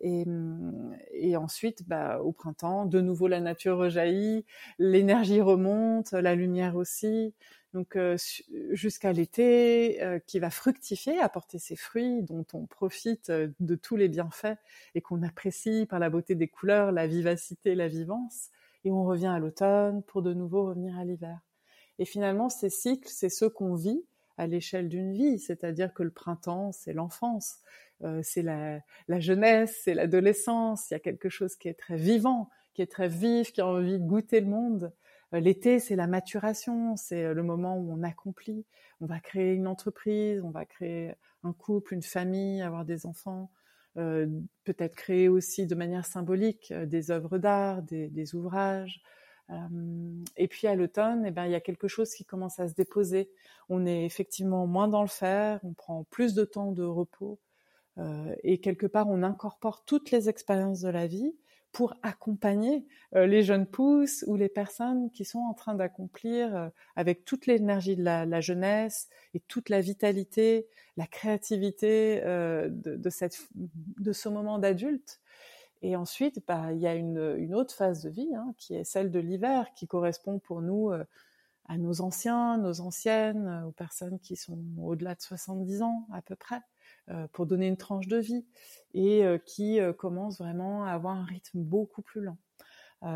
Et, 0.00 0.24
hum, 0.26 0.96
et, 1.12 1.36
ensuite, 1.36 1.86
bah, 1.86 2.20
au 2.20 2.32
printemps, 2.32 2.86
de 2.86 3.00
nouveau 3.00 3.28
la 3.28 3.40
nature 3.40 3.78
rejaillit, 3.78 4.44
l'énergie 4.78 5.40
remonte, 5.40 6.12
la 6.12 6.34
lumière 6.34 6.74
aussi. 6.74 7.34
Donc 7.72 7.96
euh, 7.96 8.16
jusqu'à 8.72 9.12
l'été, 9.12 10.02
euh, 10.02 10.18
qui 10.18 10.38
va 10.38 10.50
fructifier, 10.50 11.18
apporter 11.20 11.58
ses 11.58 11.76
fruits, 11.76 12.22
dont 12.22 12.46
on 12.52 12.66
profite 12.66 13.30
de 13.30 13.74
tous 13.76 13.96
les 13.96 14.08
bienfaits 14.08 14.58
et 14.94 15.00
qu'on 15.00 15.22
apprécie 15.22 15.86
par 15.86 15.98
la 15.98 16.10
beauté 16.10 16.34
des 16.34 16.48
couleurs, 16.48 16.92
la 16.92 17.06
vivacité, 17.06 17.74
la 17.74 17.88
vivance. 17.88 18.50
Et 18.84 18.90
on 18.90 19.04
revient 19.04 19.26
à 19.26 19.38
l'automne 19.38 20.02
pour 20.02 20.22
de 20.22 20.34
nouveau 20.34 20.66
revenir 20.66 20.98
à 20.98 21.04
l'hiver. 21.04 21.38
Et 21.98 22.04
finalement, 22.04 22.48
ces 22.48 22.70
cycles, 22.70 23.08
c'est 23.08 23.28
ceux 23.28 23.50
qu'on 23.50 23.74
vit 23.74 24.02
à 24.38 24.46
l'échelle 24.46 24.88
d'une 24.88 25.12
vie, 25.12 25.38
c'est-à-dire 25.38 25.92
que 25.92 26.02
le 26.02 26.10
printemps, 26.10 26.72
c'est 26.72 26.94
l'enfance, 26.94 27.58
euh, 28.02 28.20
c'est 28.22 28.42
la, 28.42 28.80
jeunesse, 29.20 29.82
c'est 29.84 29.92
l'adolescence, 29.92 30.90
il 30.90 30.94
y 30.94 30.96
a 30.96 31.00
quelque 31.00 31.28
chose 31.28 31.56
qui 31.56 31.68
est 31.68 31.78
très 31.78 31.96
vivant, 31.96 32.48
qui 32.72 32.80
est 32.80 32.90
très 32.90 33.08
vif, 33.08 33.52
qui 33.52 33.60
a 33.60 33.66
envie 33.66 33.98
de 33.98 34.06
goûter 34.06 34.40
le 34.40 34.46
monde. 34.46 34.92
Euh, 35.34 35.40
l'été, 35.40 35.78
c'est 35.80 35.96
la 35.96 36.06
maturation, 36.06 36.96
c'est 36.96 37.24
euh, 37.24 37.34
le 37.34 37.42
moment 37.42 37.76
où 37.76 37.92
on 37.92 38.02
accomplit, 38.02 38.64
on 39.00 39.06
va 39.06 39.20
créer 39.20 39.54
une 39.54 39.66
entreprise, 39.66 40.42
on 40.42 40.50
va 40.50 40.64
créer 40.64 41.14
un 41.42 41.52
couple, 41.52 41.94
une 41.94 42.02
famille, 42.02 42.62
avoir 42.62 42.84
des 42.84 43.06
enfants, 43.06 43.50
peut-être 43.94 44.94
créer 44.94 45.28
aussi 45.28 45.66
de 45.66 45.74
manière 45.74 46.06
symbolique 46.06 46.72
des 46.72 47.10
œuvres 47.10 47.38
d'art, 47.38 47.82
des 47.82 48.34
ouvrages, 48.34 49.02
euh, 49.50 50.24
et 50.36 50.48
puis 50.48 50.66
à 50.66 50.74
l'automne, 50.74 51.24
eh 51.26 51.30
ben, 51.30 51.46
il 51.46 51.52
y 51.52 51.54
a 51.54 51.60
quelque 51.60 51.88
chose 51.88 52.14
qui 52.14 52.24
commence 52.24 52.60
à 52.60 52.68
se 52.68 52.74
déposer. 52.74 53.30
On 53.68 53.86
est 53.86 54.04
effectivement 54.04 54.66
moins 54.66 54.88
dans 54.88 55.02
le 55.02 55.08
fer, 55.08 55.60
on 55.64 55.72
prend 55.72 56.04
plus 56.04 56.34
de 56.34 56.44
temps 56.44 56.72
de 56.72 56.84
repos 56.84 57.38
euh, 57.98 58.34
et 58.44 58.60
quelque 58.60 58.86
part 58.86 59.08
on 59.08 59.22
incorpore 59.22 59.84
toutes 59.84 60.10
les 60.10 60.28
expériences 60.28 60.80
de 60.80 60.88
la 60.88 61.06
vie 61.06 61.34
pour 61.72 61.94
accompagner 62.02 62.86
euh, 63.14 63.26
les 63.26 63.42
jeunes 63.42 63.66
pousses 63.66 64.24
ou 64.26 64.36
les 64.36 64.48
personnes 64.48 65.10
qui 65.10 65.24
sont 65.24 65.38
en 65.38 65.54
train 65.54 65.74
d'accomplir 65.74 66.70
avec 66.96 67.24
toute 67.24 67.46
l'énergie 67.46 67.96
de 67.96 68.02
la, 68.02 68.40
jeunesse 68.40 69.08
et 69.34 69.40
toute 69.40 69.68
la 69.68 69.80
vitalité, 69.80 70.66
la 70.96 71.06
créativité 71.06 72.20
de, 72.20 72.96
de, 72.96 74.12
ce 74.12 74.28
moment 74.28 74.58
d'adulte. 74.58 75.20
Et 75.82 75.96
ensuite, 75.96 76.42
bah, 76.46 76.72
il 76.72 76.78
y 76.78 76.86
a 76.86 76.94
une, 76.94 77.54
autre 77.54 77.74
phase 77.74 78.02
de 78.02 78.10
vie 78.10 78.34
hein, 78.34 78.54
qui 78.58 78.74
est 78.74 78.84
celle 78.84 79.10
de 79.10 79.18
l'hiver, 79.18 79.72
qui 79.74 79.86
correspond 79.86 80.38
pour 80.38 80.60
nous 80.60 80.90
euh, 80.90 81.04
à 81.68 81.78
nos 81.78 82.02
anciens, 82.02 82.58
nos 82.58 82.80
anciennes, 82.80 83.46
euh, 83.46 83.68
aux 83.68 83.72
personnes 83.72 84.18
qui 84.20 84.36
sont 84.36 84.58
au-delà 84.78 85.14
de 85.14 85.22
70 85.22 85.82
ans 85.82 86.06
à 86.12 86.20
peu 86.20 86.36
près, 86.36 86.56
euh, 86.56 86.60
pour 87.32 87.46
donner 87.46 87.66
une 87.66 87.76
tranche 87.76 88.08
de 88.08 88.18
vie, 88.18 88.44
et 88.94 89.24
qui 89.46 89.78
commencent 89.98 90.38
vraiment 90.38 90.84
à 90.84 90.92
avoir 90.92 91.16
un 91.16 91.24
rythme 91.24 91.60
beaucoup 91.60 92.02
plus 92.02 92.22
lent. 92.22 92.38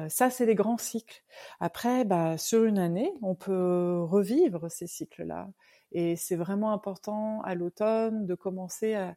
ça, 0.08 0.30
c'est 0.30 0.46
les 0.46 0.54
grands 0.54 0.78
cycles. 0.78 1.22
Après, 1.60 2.04
bah, 2.04 2.38
sur 2.38 2.64
une 2.64 2.78
année, 2.78 3.12
on 3.22 3.34
peut 3.34 4.00
revivre 4.02 4.70
ces 4.70 4.86
cycles-là. 4.86 5.48
Et 5.92 6.16
c'est 6.16 6.36
vraiment 6.36 6.72
important 6.72 7.40
à 7.42 7.54
l'automne 7.54 8.26
de 8.26 8.34
commencer 8.34 8.94
à, 8.94 9.16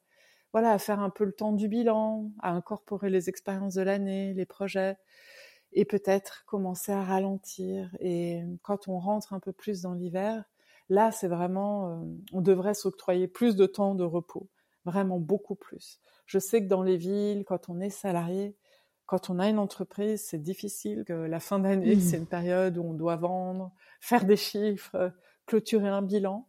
voilà, 0.54 0.72
à 0.72 0.80
faire 0.80 1.00
un 1.00 1.10
peu 1.10 1.26
le 1.26 1.34
temps 1.34 1.52
du 1.52 1.68
bilan, 1.68 2.32
à 2.42 2.52
incorporer 2.52 3.10
les 3.10 3.30
expériences 3.30 3.76
de 3.76 3.82
l'année, 3.82 4.34
les 4.34 4.46
projets, 4.46 4.98
et 5.74 5.86
peut-être 5.86 6.46
commencer 6.46 6.92
à 6.92 7.04
ralentir. 7.04 7.96
Et 8.00 8.44
quand 8.62 8.88
on 8.88 9.00
rentre 9.00 9.34
un 9.34 9.40
peu 9.40 9.52
plus 9.52 9.82
dans 9.82 9.94
l'hiver, 9.94 10.46
là, 10.90 11.12
c'est 11.12 11.28
vraiment, 11.28 11.90
euh, 11.90 11.96
on 12.34 12.42
devrait 12.42 12.74
s'octroyer 12.74 13.28
plus 13.28 13.56
de 13.56 13.66
temps 13.66 13.96
de 13.96 14.04
repos, 14.04 14.48
vraiment 14.88 15.20
beaucoup 15.20 15.56
plus. 15.56 16.00
Je 16.26 16.40
sais 16.40 16.62
que 16.62 16.68
dans 16.68 16.84
les 16.84 16.98
villes, 16.98 17.44
quand 17.46 17.70
on 17.70 17.80
est 17.80 17.90
salarié, 17.90 18.56
quand 19.06 19.30
on 19.30 19.40
a 19.40 19.48
une 19.48 19.60
entreprise, 19.60 20.24
c'est 20.26 20.42
difficile. 20.42 21.04
Que 21.06 21.14
la 21.14 21.40
fin 21.40 21.60
d'année, 21.60 21.96
mmh. 21.96 22.00
c'est 22.00 22.18
une 22.18 22.26
période 22.26 22.78
où 22.78 22.84
on 22.84 22.94
doit 22.94 23.16
vendre, 23.16 23.72
faire 24.02 24.26
des 24.26 24.36
chiffres, 24.36 25.14
clôturer 25.46 25.88
un 25.88 26.02
bilan. 26.02 26.48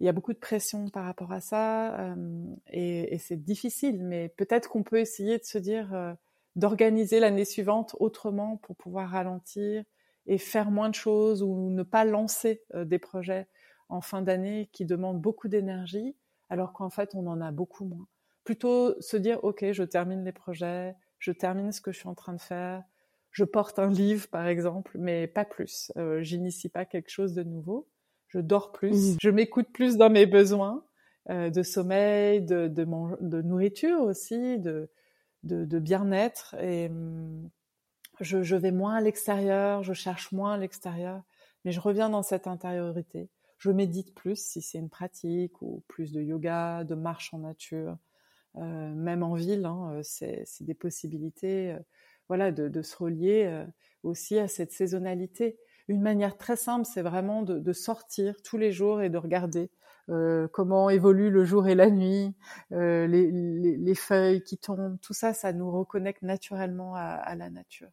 Il 0.00 0.06
y 0.06 0.08
a 0.08 0.12
beaucoup 0.12 0.32
de 0.32 0.38
pression 0.38 0.88
par 0.90 1.04
rapport 1.04 1.32
à 1.32 1.40
ça 1.40 1.98
euh, 2.00 2.44
et, 2.68 3.14
et 3.14 3.18
c'est 3.18 3.36
difficile. 3.36 4.02
Mais 4.02 4.28
peut-être 4.28 4.68
qu'on 4.68 4.82
peut 4.82 4.98
essayer 4.98 5.38
de 5.38 5.44
se 5.44 5.58
dire 5.58 5.94
euh, 5.94 6.12
d'organiser 6.56 7.20
l'année 7.20 7.44
suivante 7.44 7.96
autrement 8.00 8.56
pour 8.58 8.76
pouvoir 8.76 9.10
ralentir 9.10 9.84
et 10.26 10.38
faire 10.38 10.70
moins 10.70 10.88
de 10.88 10.94
choses 10.94 11.42
ou 11.42 11.70
ne 11.70 11.82
pas 11.82 12.04
lancer 12.04 12.62
euh, 12.74 12.84
des 12.84 12.98
projets 12.98 13.46
en 13.88 14.00
fin 14.00 14.22
d'année 14.22 14.68
qui 14.72 14.84
demandent 14.84 15.20
beaucoup 15.20 15.48
d'énergie 15.48 16.16
alors 16.50 16.72
qu'en 16.72 16.90
fait 16.90 17.14
on 17.14 17.26
en 17.26 17.40
a 17.40 17.50
beaucoup 17.50 17.84
moins. 17.84 18.06
Plutôt 18.44 19.00
se 19.00 19.16
dire 19.16 19.42
ok 19.42 19.72
je 19.72 19.82
termine 19.82 20.24
les 20.24 20.32
projets, 20.32 20.94
je 21.18 21.32
termine 21.32 21.72
ce 21.72 21.80
que 21.80 21.92
je 21.92 21.98
suis 21.98 22.08
en 22.08 22.14
train 22.14 22.34
de 22.34 22.40
faire, 22.40 22.82
je 23.30 23.44
porte 23.44 23.78
un 23.78 23.90
livre 23.90 24.28
par 24.28 24.46
exemple, 24.46 24.96
mais 24.98 25.26
pas 25.26 25.44
plus. 25.44 25.92
Euh, 25.96 26.22
J'initie 26.22 26.68
pas 26.68 26.84
quelque 26.84 27.10
chose 27.10 27.34
de 27.34 27.42
nouveau. 27.42 27.88
Je 28.28 28.38
dors 28.40 28.72
plus, 28.72 29.14
mmh. 29.14 29.18
je 29.22 29.30
m'écoute 29.30 29.68
plus 29.72 29.96
dans 29.96 30.10
mes 30.10 30.26
besoins 30.26 30.84
euh, 31.30 31.50
de 31.50 31.62
sommeil, 31.62 32.42
de, 32.42 32.68
de, 32.68 32.84
de, 33.20 33.42
nourriture 33.42 34.00
aussi, 34.00 34.58
de, 34.58 34.88
de 35.42 35.78
bien-être 35.78 36.54
et 36.60 36.88
hum, 36.88 37.48
je, 38.20 38.42
je 38.42 38.56
vais 38.56 38.70
moins 38.70 38.96
à 38.96 39.00
l'extérieur, 39.00 39.82
je 39.82 39.92
cherche 39.92 40.32
moins 40.32 40.54
à 40.54 40.58
l'extérieur, 40.58 41.22
mais 41.64 41.72
je 41.72 41.80
reviens 41.80 42.08
dans 42.08 42.22
cette 42.22 42.46
intériorité. 42.46 43.28
Je 43.58 43.70
médite 43.70 44.14
plus 44.14 44.36
si 44.36 44.60
c'est 44.62 44.78
une 44.78 44.90
pratique 44.90 45.62
ou 45.62 45.82
plus 45.88 46.12
de 46.12 46.20
yoga, 46.20 46.84
de 46.84 46.94
marche 46.94 47.32
en 47.32 47.38
nature, 47.38 47.96
euh, 48.56 48.94
même 48.94 49.22
en 49.22 49.34
ville, 49.34 49.64
hein, 49.66 49.90
euh, 49.94 50.00
c'est 50.02 50.44
des 50.60 50.74
possibilités, 50.74 51.72
euh, 51.72 51.78
voilà, 52.28 52.52
de, 52.52 52.82
se 52.82 52.96
relier 52.96 53.64
aussi 54.02 54.38
à 54.38 54.48
cette 54.48 54.72
saisonnalité. 54.72 55.58
Une 55.88 56.00
manière 56.00 56.38
très 56.38 56.56
simple, 56.56 56.86
c'est 56.86 57.02
vraiment 57.02 57.42
de, 57.42 57.72
sortir 57.72 58.40
tous 58.42 58.56
les 58.56 58.72
jours 58.72 59.02
et 59.02 59.10
de 59.10 59.18
regarder 59.18 59.70
comment 60.52 60.88
évolue 60.90 61.30
le 61.30 61.44
jour 61.44 61.68
et 61.68 61.74
la 61.74 61.90
nuit, 61.90 62.34
les, 62.70 63.06
les, 63.06 63.76
les, 63.76 63.94
feuilles 63.94 64.42
qui 64.42 64.56
tombent, 64.56 64.98
tout 65.02 65.12
ça, 65.12 65.34
ça 65.34 65.52
nous 65.52 65.70
reconnecte 65.70 66.22
naturellement 66.22 66.94
à 66.94 67.34
la 67.34 67.50
nature. 67.50 67.90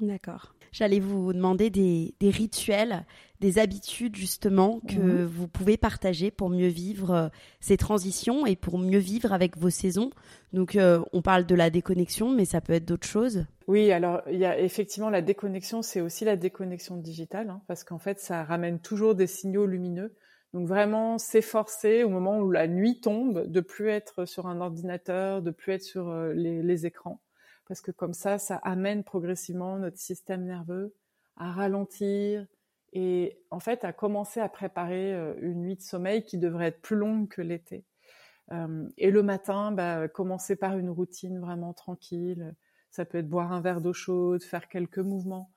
D'accord. 0.00 0.54
J'allais 0.72 0.98
vous 0.98 1.32
demander 1.32 1.70
des, 1.70 2.14
rituels, 2.20 3.06
des 3.38 3.60
habitudes 3.60 4.16
justement 4.16 4.80
que 4.80 4.96
mhm. 4.96 5.24
vous 5.24 5.46
pouvez 5.46 5.76
partager 5.76 6.32
pour 6.32 6.50
mieux 6.50 6.66
vivre 6.66 7.10
euh, 7.12 7.28
ces 7.60 7.76
transitions 7.76 8.44
et 8.44 8.56
pour 8.56 8.78
mieux 8.78 8.98
vivre 8.98 9.32
avec 9.32 9.56
vos 9.56 9.70
saisons. 9.70 10.10
Donc 10.52 10.74
euh, 10.74 11.00
on 11.12 11.22
parle 11.22 11.46
de 11.46 11.54
la 11.54 11.70
déconnexion, 11.70 12.30
mais 12.30 12.44
ça 12.44 12.60
peut 12.60 12.72
être 12.72 12.84
d'autres 12.84 13.06
choses. 13.06 13.46
Oui, 13.68 13.92
alors 13.92 14.22
il 14.28 14.38
y 14.38 14.44
a 14.44 14.58
effectivement 14.58 15.10
la 15.10 15.22
déconnexion, 15.22 15.82
c'est 15.82 16.00
aussi 16.00 16.24
la 16.24 16.34
déconnexion 16.34 16.96
digitale, 16.96 17.50
hein, 17.50 17.62
parce 17.68 17.84
qu'en 17.84 18.00
fait 18.00 18.18
ça 18.18 18.42
ramène 18.42 18.80
toujours 18.80 19.14
des 19.14 19.28
signaux 19.28 19.66
lumineux. 19.66 20.16
Donc 20.54 20.66
vraiment 20.66 21.18
s'efforcer 21.18 22.02
au 22.02 22.08
moment 22.08 22.40
où 22.40 22.50
la 22.50 22.66
nuit 22.66 23.00
tombe 23.00 23.46
de 23.46 23.60
plus 23.60 23.90
être 23.90 24.24
sur 24.24 24.48
un 24.48 24.60
ordinateur, 24.60 25.40
de 25.40 25.52
plus 25.52 25.72
être 25.74 25.82
sur 25.82 26.08
euh, 26.08 26.32
les 26.32 26.84
écrans 26.84 27.20
parce 27.66 27.80
que 27.80 27.90
comme 27.90 28.14
ça, 28.14 28.38
ça 28.38 28.56
amène 28.56 29.04
progressivement 29.04 29.78
notre 29.78 29.98
système 29.98 30.44
nerveux 30.44 30.94
à 31.36 31.52
ralentir 31.52 32.46
et 32.92 33.38
en 33.50 33.60
fait 33.60 33.84
à 33.84 33.92
commencer 33.92 34.40
à 34.40 34.48
préparer 34.48 35.12
euh, 35.14 35.34
une 35.40 35.62
nuit 35.62 35.76
de 35.76 35.82
sommeil 35.82 36.24
qui 36.24 36.38
devrait 36.38 36.68
être 36.68 36.80
plus 36.80 36.96
longue 36.96 37.28
que 37.28 37.42
l'été. 37.42 37.84
Euh, 38.52 38.88
et 38.98 39.10
le 39.10 39.22
matin, 39.22 39.72
bah, 39.72 40.08
commencer 40.08 40.56
par 40.56 40.78
une 40.78 40.90
routine 40.90 41.40
vraiment 41.40 41.72
tranquille. 41.72 42.54
Ça 42.90 43.04
peut 43.04 43.18
être 43.18 43.28
boire 43.28 43.52
un 43.52 43.60
verre 43.60 43.80
d'eau 43.80 43.92
chaude, 43.92 44.42
faire 44.42 44.68
quelques 44.68 44.98
mouvements 44.98 45.50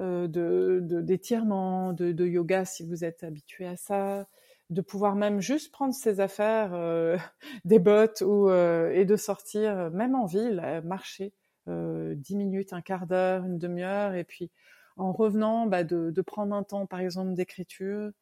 euh, 0.00 0.26
d'étirement, 0.26 1.92
de, 1.92 2.26
yoga 2.26 2.64
si 2.64 2.84
vous 2.84 3.04
êtes 3.04 3.22
habitué 3.22 3.66
à 3.66 3.76
ça, 3.76 4.26
de 4.70 4.80
pouvoir 4.80 5.14
même 5.14 5.40
juste 5.40 5.72
prendre 5.72 5.94
ses 5.94 6.20
affaires, 6.20 6.72
euh, 6.74 7.16
des 7.64 7.78
bottes 7.78 8.22
ou 8.22 8.48
euh, 8.48 8.90
et 8.92 9.04
de 9.04 9.16
sortir, 9.16 9.90
même 9.90 10.14
en 10.14 10.26
ville, 10.26 10.82
marcher 10.84 11.32
euh, 11.68 12.14
dix 12.16 12.36
minutes, 12.36 12.72
un 12.72 12.82
quart 12.82 13.06
d'heure, 13.06 13.44
une 13.44 13.58
demi-heure, 13.58 14.14
et 14.14 14.24
puis 14.24 14.50
en 14.96 15.12
revenant, 15.12 15.66
bah, 15.66 15.84
de, 15.84 16.10
de, 16.10 16.22
prendre 16.22 16.54
un 16.54 16.62
temps, 16.62 16.86
par 16.86 17.00
exemple, 17.00 17.34
d'écriture, 17.34 18.12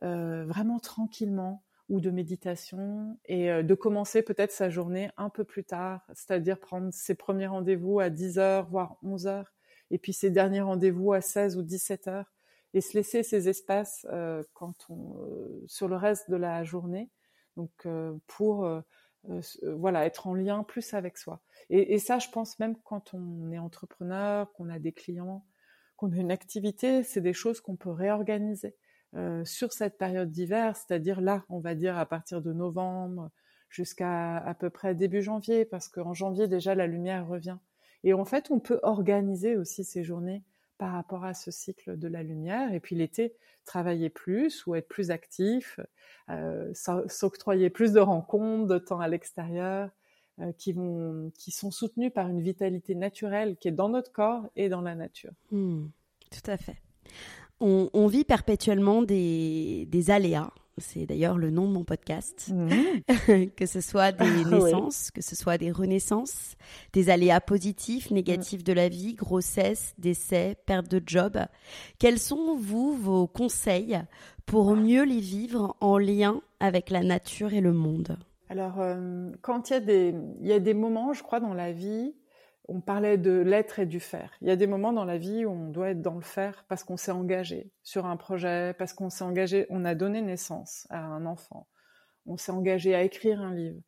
vraiment 0.00 0.78
tranquillement, 0.78 1.64
ou 1.88 2.00
de 2.00 2.10
méditation, 2.10 3.18
et 3.24 3.62
de 3.62 3.74
commencer 3.74 4.22
peut-être 4.22 4.52
sa 4.52 4.70
journée 4.70 5.10
un 5.16 5.28
peu 5.28 5.44
plus 5.44 5.64
tard, 5.64 6.06
c'est-à-dire 6.14 6.60
prendre 6.60 6.92
ses 6.92 7.14
premiers 7.14 7.46
rendez-vous 7.46 7.98
à 8.00 8.10
10 8.10 8.38
heures, 8.38 8.68
voire 8.68 8.96
11 9.02 9.26
heures, 9.26 9.52
et 9.90 9.98
puis 9.98 10.12
ses 10.12 10.30
derniers 10.30 10.60
rendez-vous 10.60 11.12
à 11.12 11.20
16 11.20 11.56
ou 11.56 11.62
17 11.62 12.06
heures 12.08 12.33
et 12.74 12.80
se 12.80 12.98
laisser 12.98 13.22
ces 13.22 13.48
espaces 13.48 14.06
euh, 14.12 14.42
quand 14.52 14.74
on, 14.90 15.16
euh, 15.22 15.64
sur 15.68 15.88
le 15.88 15.96
reste 15.96 16.28
de 16.28 16.36
la 16.36 16.64
journée, 16.64 17.08
donc 17.56 17.70
euh, 17.86 18.12
pour 18.26 18.68
voilà 19.62 20.04
être 20.04 20.26
en 20.26 20.34
lien 20.34 20.64
plus 20.64 20.92
avec 20.92 21.16
soi. 21.16 21.40
Et, 21.70 21.94
et, 21.94 21.98
ça, 21.98 22.18
je 22.18 22.28
pense 22.28 22.58
même 22.58 22.76
quand 22.84 23.14
on 23.14 23.50
est 23.52 23.58
entrepreneur, 23.58 24.52
qu'on 24.52 24.68
a 24.68 24.78
des 24.78 24.92
clients, 24.92 25.46
qu'on 25.96 26.12
a 26.12 26.16
une 26.16 26.30
activité, 26.30 27.02
c'est 27.02 27.22
des 27.22 27.32
choses 27.32 27.62
qu'on 27.62 27.76
peut 27.76 27.90
réorganiser 27.90 28.76
sur 29.44 29.72
cette 29.72 29.96
période 29.96 30.30
d'hiver, 30.30 30.76
c'est-à-dire 30.76 31.22
là, 31.22 31.44
on 31.48 31.60
va 31.60 31.74
dire 31.74 31.96
à 31.96 32.04
partir 32.04 32.42
de 32.42 32.52
novembre 32.52 33.30
jusqu'à 33.70 34.36
à 34.36 34.54
peu 34.54 34.68
près 34.68 34.94
début 34.94 35.22
janvier, 35.22 35.64
parce 35.64 35.88
qu'en 35.88 36.12
janvier 36.12 36.46
déjà 36.46 36.74
la 36.74 36.86
lumière 36.86 37.26
revient. 37.26 37.56
Et 38.02 38.12
en 38.12 38.26
fait, 38.26 38.50
on 38.50 38.60
peut 38.60 38.80
organiser 38.82 39.56
aussi 39.56 39.84
ces 39.84 40.04
journées 40.04 40.44
par 40.84 40.92
rapport 40.92 41.24
à 41.24 41.32
ce 41.32 41.50
cycle 41.50 41.98
de 41.98 42.08
la 42.08 42.22
lumière. 42.22 42.74
Et 42.74 42.78
puis 42.78 42.94
l'été, 42.94 43.32
travailler 43.64 44.10
plus 44.10 44.66
ou 44.66 44.74
être 44.74 44.86
plus 44.86 45.10
actif, 45.10 45.80
euh, 46.28 46.74
s'octroyer 46.74 47.70
plus 47.70 47.92
de 47.92 48.00
rencontres, 48.00 48.66
de 48.66 48.76
temps 48.76 49.00
à 49.00 49.08
l'extérieur, 49.08 49.88
euh, 50.40 50.52
qui 50.52 50.74
vont, 50.74 51.32
qui 51.38 51.52
sont 51.52 51.70
soutenus 51.70 52.12
par 52.12 52.28
une 52.28 52.42
vitalité 52.42 52.94
naturelle 52.94 53.56
qui 53.56 53.68
est 53.68 53.72
dans 53.72 53.88
notre 53.88 54.12
corps 54.12 54.46
et 54.56 54.68
dans 54.68 54.82
la 54.82 54.94
nature. 54.94 55.32
Hmm, 55.50 55.86
tout 56.30 56.50
à 56.50 56.58
fait. 56.58 56.76
On, 57.60 57.88
on 57.94 58.06
vit 58.06 58.24
perpétuellement 58.24 59.00
des, 59.00 59.86
des 59.88 60.10
aléas 60.10 60.52
c'est 60.78 61.06
d'ailleurs 61.06 61.38
le 61.38 61.50
nom 61.50 61.68
de 61.68 61.72
mon 61.72 61.84
podcast, 61.84 62.52
mmh. 62.52 63.46
que 63.56 63.66
ce 63.66 63.80
soit 63.80 64.12
des 64.12 64.24
ah 64.24 64.50
naissances, 64.50 65.10
que 65.10 65.22
ce 65.22 65.36
soit 65.36 65.58
des 65.58 65.70
renaissances, 65.70 66.56
des 66.92 67.10
aléas 67.10 67.40
positifs, 67.40 68.10
négatifs 68.10 68.60
mmh. 68.60 68.64
de 68.64 68.72
la 68.72 68.88
vie, 68.88 69.14
grossesse, 69.14 69.94
décès, 69.98 70.56
perte 70.66 70.90
de 70.90 71.02
job. 71.04 71.38
Quels 71.98 72.18
sont, 72.18 72.56
vous, 72.56 72.96
vos 72.96 73.26
conseils 73.26 74.00
pour 74.46 74.74
mieux 74.76 75.04
les 75.04 75.20
vivre 75.20 75.76
en 75.80 75.98
lien 75.98 76.40
avec 76.60 76.90
la 76.90 77.02
nature 77.02 77.54
et 77.54 77.60
le 77.60 77.72
monde? 77.72 78.16
Alors, 78.50 78.80
euh, 78.80 79.30
quand 79.42 79.70
il 79.70 79.72
y, 79.72 79.76
a 79.76 79.80
des, 79.80 80.14
il 80.40 80.46
y 80.46 80.52
a 80.52 80.60
des 80.60 80.74
moments, 80.74 81.12
je 81.12 81.22
crois, 81.22 81.40
dans 81.40 81.54
la 81.54 81.72
vie 81.72 82.14
on 82.68 82.80
parlait 82.80 83.18
de 83.18 83.40
l'être 83.40 83.78
et 83.78 83.86
du 83.86 84.00
faire. 84.00 84.32
Il 84.40 84.48
y 84.48 84.50
a 84.50 84.56
des 84.56 84.66
moments 84.66 84.92
dans 84.92 85.04
la 85.04 85.18
vie 85.18 85.44
où 85.44 85.50
on 85.50 85.68
doit 85.68 85.90
être 85.90 86.00
dans 86.00 86.14
le 86.14 86.22
faire 86.22 86.64
parce 86.68 86.84
qu'on 86.84 86.96
s'est 86.96 87.12
engagé 87.12 87.70
sur 87.82 88.06
un 88.06 88.16
projet, 88.16 88.74
parce 88.78 88.92
qu'on 88.92 89.10
s'est 89.10 89.24
engagé, 89.24 89.66
on 89.70 89.84
a 89.84 89.94
donné 89.94 90.22
naissance 90.22 90.86
à 90.90 91.04
un 91.04 91.26
enfant, 91.26 91.68
on 92.26 92.36
s'est 92.36 92.52
engagé 92.52 92.94
à 92.94 93.02
écrire 93.02 93.40
un 93.40 93.54
livre, 93.54 93.80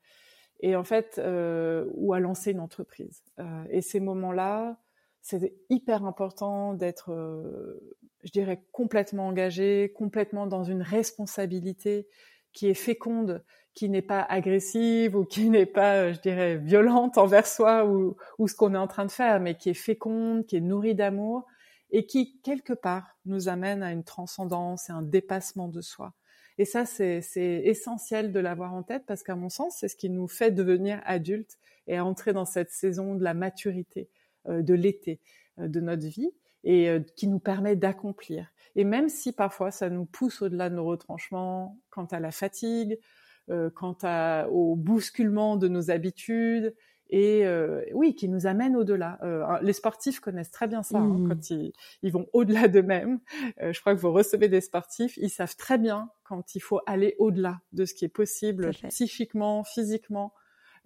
et 0.60 0.76
en 0.76 0.84
fait, 0.84 1.18
euh, 1.18 1.86
ou 1.94 2.12
à 2.12 2.20
lancer 2.20 2.52
une 2.52 2.60
entreprise. 2.60 3.22
Euh, 3.38 3.64
et 3.70 3.82
ces 3.82 4.00
moments-là, 4.00 4.78
c'est 5.22 5.54
hyper 5.70 6.04
important 6.04 6.74
d'être, 6.74 7.12
euh, 7.12 7.96
je 8.24 8.30
dirais, 8.30 8.62
complètement 8.72 9.26
engagé, 9.26 9.92
complètement 9.94 10.46
dans 10.46 10.64
une 10.64 10.82
responsabilité 10.82 12.08
qui 12.52 12.68
est 12.68 12.74
féconde, 12.74 13.44
qui 13.76 13.90
n'est 13.90 14.02
pas 14.02 14.22
agressive 14.22 15.14
ou 15.14 15.24
qui 15.24 15.50
n'est 15.50 15.66
pas, 15.66 15.96
euh, 15.96 16.12
je 16.14 16.20
dirais, 16.20 16.56
violente 16.56 17.18
envers 17.18 17.46
soi 17.46 17.86
ou, 17.86 18.16
ou 18.38 18.48
ce 18.48 18.54
qu'on 18.56 18.74
est 18.74 18.78
en 18.78 18.88
train 18.88 19.04
de 19.04 19.12
faire, 19.12 19.38
mais 19.38 19.54
qui 19.54 19.68
est 19.68 19.74
féconde, 19.74 20.46
qui 20.46 20.56
est 20.56 20.60
nourrie 20.60 20.94
d'amour 20.94 21.44
et 21.90 22.06
qui, 22.06 22.40
quelque 22.40 22.72
part, 22.72 23.16
nous 23.26 23.48
amène 23.48 23.82
à 23.82 23.92
une 23.92 24.02
transcendance 24.02 24.88
et 24.88 24.92
un 24.92 25.02
dépassement 25.02 25.68
de 25.68 25.82
soi. 25.82 26.14
Et 26.58 26.64
ça, 26.64 26.86
c'est 26.86 27.20
essentiel 27.36 28.32
de 28.32 28.40
l'avoir 28.40 28.72
en 28.72 28.82
tête 28.82 29.04
parce 29.06 29.22
qu'à 29.22 29.36
mon 29.36 29.50
sens, 29.50 29.76
c'est 29.78 29.88
ce 29.88 29.96
qui 29.96 30.08
nous 30.08 30.26
fait 30.26 30.50
devenir 30.50 31.02
adultes 31.04 31.58
et 31.86 32.00
entrer 32.00 32.32
dans 32.32 32.46
cette 32.46 32.72
saison 32.72 33.14
de 33.14 33.22
la 33.22 33.34
maturité, 33.34 34.08
euh, 34.48 34.62
de 34.62 34.72
l'été 34.72 35.20
euh, 35.58 35.68
de 35.68 35.80
notre 35.80 36.06
vie 36.06 36.32
et 36.64 36.88
qui 37.14 37.28
nous 37.28 37.38
permet 37.38 37.76
d'accomplir. 37.76 38.50
Et 38.74 38.82
même 38.82 39.08
si 39.08 39.30
parfois 39.30 39.70
ça 39.70 39.88
nous 39.88 40.04
pousse 40.04 40.42
au-delà 40.42 40.68
de 40.68 40.74
nos 40.74 40.84
retranchements, 40.84 41.78
quant 41.90 42.06
à 42.06 42.18
la 42.18 42.32
fatigue, 42.32 42.94
euh, 42.94 43.25
quant 43.74 43.96
à, 44.02 44.48
au 44.50 44.74
bousculement 44.76 45.56
de 45.56 45.68
nos 45.68 45.90
habitudes 45.90 46.74
et 47.08 47.46
euh, 47.46 47.84
oui, 47.92 48.14
qui 48.14 48.28
nous 48.28 48.46
amène 48.46 48.76
au-delà. 48.76 49.18
Euh, 49.22 49.44
les 49.62 49.72
sportifs 49.72 50.20
connaissent 50.20 50.50
très 50.50 50.66
bien 50.66 50.82
ça 50.82 50.98
hein, 50.98 51.18
mmh. 51.18 51.28
quand 51.28 51.50
ils, 51.50 51.72
ils, 52.02 52.12
vont 52.12 52.26
au-delà 52.32 52.68
d'eux-mêmes. 52.68 53.20
Euh, 53.62 53.72
je 53.72 53.80
crois 53.80 53.94
que 53.94 54.00
vous 54.00 54.12
recevez 54.12 54.48
des 54.48 54.60
sportifs, 54.60 55.16
ils 55.16 55.30
savent 55.30 55.56
très 55.56 55.78
bien 55.78 56.10
quand 56.24 56.54
il 56.54 56.60
faut 56.60 56.80
aller 56.86 57.14
au-delà 57.18 57.60
de 57.72 57.84
ce 57.84 57.94
qui 57.94 58.04
est 58.04 58.08
possible 58.08 58.70
psychiquement, 58.88 59.62
physiquement, 59.62 60.32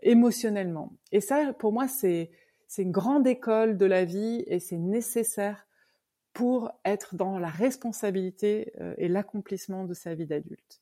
émotionnellement. 0.02 0.92
Et 1.12 1.20
ça, 1.20 1.52
pour 1.54 1.72
moi, 1.72 1.88
c'est 1.88 2.30
c'est 2.66 2.82
une 2.82 2.92
grande 2.92 3.26
école 3.26 3.76
de 3.76 3.86
la 3.86 4.04
vie 4.04 4.44
et 4.46 4.60
c'est 4.60 4.78
nécessaire 4.78 5.66
pour 6.32 6.70
être 6.84 7.16
dans 7.16 7.36
la 7.40 7.48
responsabilité 7.48 8.72
et 8.96 9.08
l'accomplissement 9.08 9.84
de 9.84 9.92
sa 9.92 10.14
vie 10.14 10.26
d'adulte. 10.26 10.80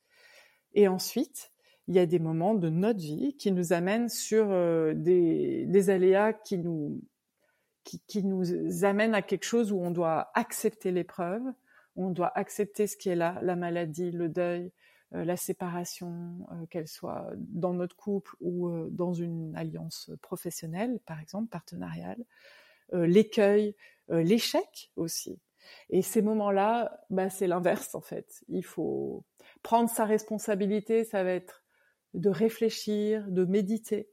Et 0.75 0.87
ensuite, 0.87 1.51
il 1.89 1.95
y 1.95 1.99
a 1.99 2.07
des 2.07 2.19
moments 2.19 2.55
de 2.55 2.69
notre 2.69 3.01
vie 3.01 3.35
qui 3.39 3.51
nous 3.51 3.73
amènent 3.73 4.11
sur 4.11 4.49
euh, 4.51 4.93
des, 4.95 5.91
aléas 5.91 6.35
qui 6.35 6.59
nous, 6.59 7.01
qui, 7.83 8.23
nous 8.23 8.85
amènent 8.85 9.15
à 9.15 9.23
quelque 9.23 9.47
chose 9.47 9.73
où 9.73 9.81
on 9.81 9.91
doit 9.91 10.31
accepter 10.35 10.93
l'épreuve, 10.93 11.43
on 11.97 12.11
doit 12.11 12.31
accepter 12.39 12.87
ce 12.87 12.97
qui 12.97 13.09
est 13.09 13.17
là, 13.17 13.39
la 13.43 13.57
maladie, 13.57 14.11
le 14.11 14.29
deuil, 14.29 14.71
euh, 15.15 15.25
la 15.25 15.39
séparation, 15.39 16.47
euh, 16.53 16.67
qu'elle 16.67 16.89
soit 16.89 17.31
dans 17.39 17.73
notre 17.73 17.97
couple 17.97 18.37
ou 18.43 18.71
dans 18.91 19.15
une 19.15 19.57
alliance 19.57 20.11
professionnelle, 20.21 21.01
par 21.07 21.19
exemple, 21.21 21.49
partenariale, 21.49 22.23
l'écueil, 22.93 23.75
l'échec 24.09 24.91
aussi. 24.97 25.39
Et 25.91 26.01
ces 26.01 26.23
moments-là, 26.23 27.05
bah, 27.11 27.29
c'est 27.29 27.47
l'inverse 27.47 27.95
en 27.95 28.01
fait. 28.01 28.43
Il 28.49 28.65
faut 28.65 29.25
prendre 29.63 29.91
sa 29.91 30.07
responsabilité, 30.07 31.05
ça 31.05 31.23
va 31.23 31.33
être 31.33 31.63
de 32.15 32.29
réfléchir, 32.31 33.27
de 33.29 33.45
méditer, 33.45 34.09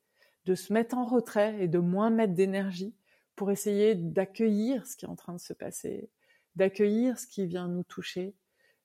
de 0.45 0.55
se 0.55 0.73
mettre 0.73 0.97
en 0.97 1.05
retrait 1.05 1.63
et 1.63 1.67
de 1.67 1.79
moins 1.79 2.09
mettre 2.09 2.33
d'énergie 2.33 2.95
pour 3.35 3.51
essayer 3.51 3.95
d'accueillir 3.95 4.85
ce 4.85 4.95
qui 4.95 5.05
est 5.05 5.09
en 5.09 5.15
train 5.15 5.33
de 5.33 5.39
se 5.39 5.53
passer, 5.53 6.09
d'accueillir 6.55 7.19
ce 7.19 7.27
qui 7.27 7.45
vient 7.45 7.67
nous 7.67 7.83
toucher, 7.83 8.35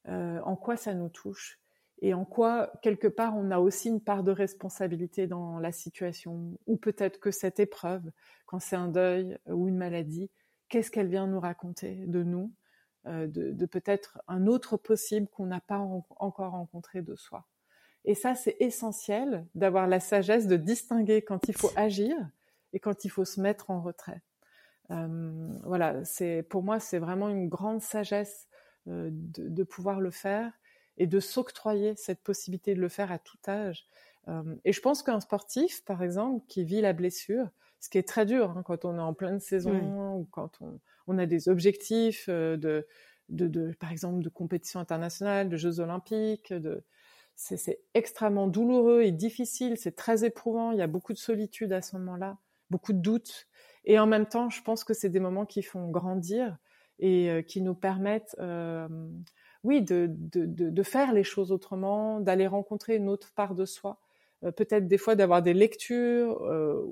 euh, 0.08 0.40
en 0.42 0.56
quoi 0.56 0.76
ça 0.76 0.94
nous 0.94 1.08
touche 1.08 1.60
et 2.02 2.14
en 2.14 2.24
quoi 2.24 2.72
quelque 2.82 3.08
part 3.08 3.36
on 3.36 3.50
a 3.50 3.58
aussi 3.58 3.88
une 3.88 4.00
part 4.00 4.22
de 4.22 4.30
responsabilité 4.30 5.26
dans 5.26 5.58
la 5.58 5.70
situation 5.70 6.58
ou 6.66 6.76
peut-être 6.76 7.20
que 7.20 7.30
cette 7.30 7.60
épreuve, 7.60 8.10
quand 8.46 8.58
c'est 8.58 8.76
un 8.76 8.88
deuil 8.88 9.36
ou 9.46 9.68
une 9.68 9.76
maladie, 9.76 10.30
qu'est-ce 10.68 10.90
qu'elle 10.90 11.08
vient 11.08 11.26
nous 11.26 11.40
raconter 11.40 12.06
de 12.06 12.22
nous, 12.22 12.52
euh, 13.06 13.26
de, 13.26 13.52
de 13.52 13.66
peut-être 13.66 14.18
un 14.28 14.46
autre 14.46 14.78
possible 14.78 15.28
qu'on 15.28 15.46
n'a 15.46 15.60
pas 15.60 15.78
encore 16.16 16.52
rencontré 16.52 17.02
de 17.02 17.16
soi. 17.16 17.46
Et 18.04 18.14
ça, 18.14 18.34
c'est 18.34 18.56
essentiel 18.60 19.46
d'avoir 19.54 19.86
la 19.86 20.00
sagesse 20.00 20.46
de 20.46 20.56
distinguer 20.56 21.22
quand 21.22 21.48
il 21.48 21.54
faut 21.54 21.70
agir 21.76 22.16
et 22.72 22.80
quand 22.80 23.04
il 23.04 23.10
faut 23.10 23.24
se 23.24 23.40
mettre 23.40 23.70
en 23.70 23.80
retrait. 23.80 24.22
Euh, 24.90 25.48
voilà, 25.64 26.04
c'est 26.04 26.42
pour 26.42 26.62
moi, 26.62 26.80
c'est 26.80 26.98
vraiment 26.98 27.28
une 27.28 27.48
grande 27.48 27.82
sagesse 27.82 28.48
euh, 28.88 29.10
de, 29.12 29.48
de, 29.48 29.62
pouvoir 29.62 30.00
le 30.00 30.10
faire 30.10 30.52
et 30.96 31.06
de 31.06 31.20
s'octroyer 31.20 31.94
cette 31.96 32.22
possibilité 32.22 32.74
de 32.74 32.80
le 32.80 32.88
faire 32.88 33.12
à 33.12 33.18
tout 33.18 33.38
âge. 33.46 33.86
Euh, 34.28 34.56
et 34.64 34.72
je 34.72 34.80
pense 34.80 35.02
qu'un 35.02 35.20
sportif, 35.20 35.84
par 35.84 36.02
exemple, 36.02 36.44
qui 36.48 36.64
vit 36.64 36.80
la 36.80 36.92
blessure, 36.92 37.48
ce 37.78 37.88
qui 37.88 37.98
est 37.98 38.08
très 38.08 38.26
dur 38.26 38.50
hein, 38.50 38.62
quand 38.64 38.84
on 38.84 38.96
est 38.96 39.00
en 39.00 39.14
pleine 39.14 39.40
saison 39.40 40.16
ou 40.16 40.26
quand 40.30 40.60
on, 40.60 40.80
on, 41.06 41.18
a 41.18 41.26
des 41.26 41.48
objectifs 41.48 42.28
de, 42.28 42.86
de, 43.28 43.46
de, 43.46 43.72
par 43.78 43.92
exemple, 43.92 44.22
de 44.22 44.28
compétition 44.28 44.80
internationale, 44.80 45.48
de 45.48 45.56
Jeux 45.56 45.80
olympiques, 45.80 46.52
de, 46.52 46.84
c'est 47.40 47.80
extrêmement 47.94 48.46
douloureux 48.46 49.02
et 49.02 49.12
difficile, 49.12 49.78
c'est 49.78 49.96
très 49.96 50.24
éprouvant, 50.24 50.72
il 50.72 50.78
y 50.78 50.82
a 50.82 50.86
beaucoup 50.86 51.14
de 51.14 51.18
solitude 51.18 51.72
à 51.72 51.80
ce 51.80 51.96
moment-là, 51.96 52.36
beaucoup 52.68 52.92
de 52.92 52.98
doutes. 52.98 53.48
Et 53.86 53.98
en 53.98 54.06
même 54.06 54.26
temps, 54.26 54.50
je 54.50 54.62
pense 54.62 54.84
que 54.84 54.92
c'est 54.92 55.08
des 55.08 55.20
moments 55.20 55.46
qui 55.46 55.62
font 55.62 55.88
grandir 55.88 56.58
et 56.98 57.30
euh, 57.30 57.40
qui 57.40 57.62
nous 57.62 57.74
permettent, 57.74 58.36
euh, 58.40 58.86
oui, 59.64 59.80
de, 59.80 60.82
faire 60.82 61.14
les 61.14 61.24
choses 61.24 61.50
autrement, 61.50 62.20
d'aller 62.20 62.46
rencontrer 62.46 62.96
une 62.96 63.08
autre 63.08 63.32
part 63.34 63.54
de 63.54 63.64
soi. 63.64 63.98
Euh, 64.44 64.52
peut-être 64.52 64.86
des 64.86 64.98
fois 64.98 65.14
d'avoir 65.14 65.42
des 65.42 65.54
lectures 65.54 66.42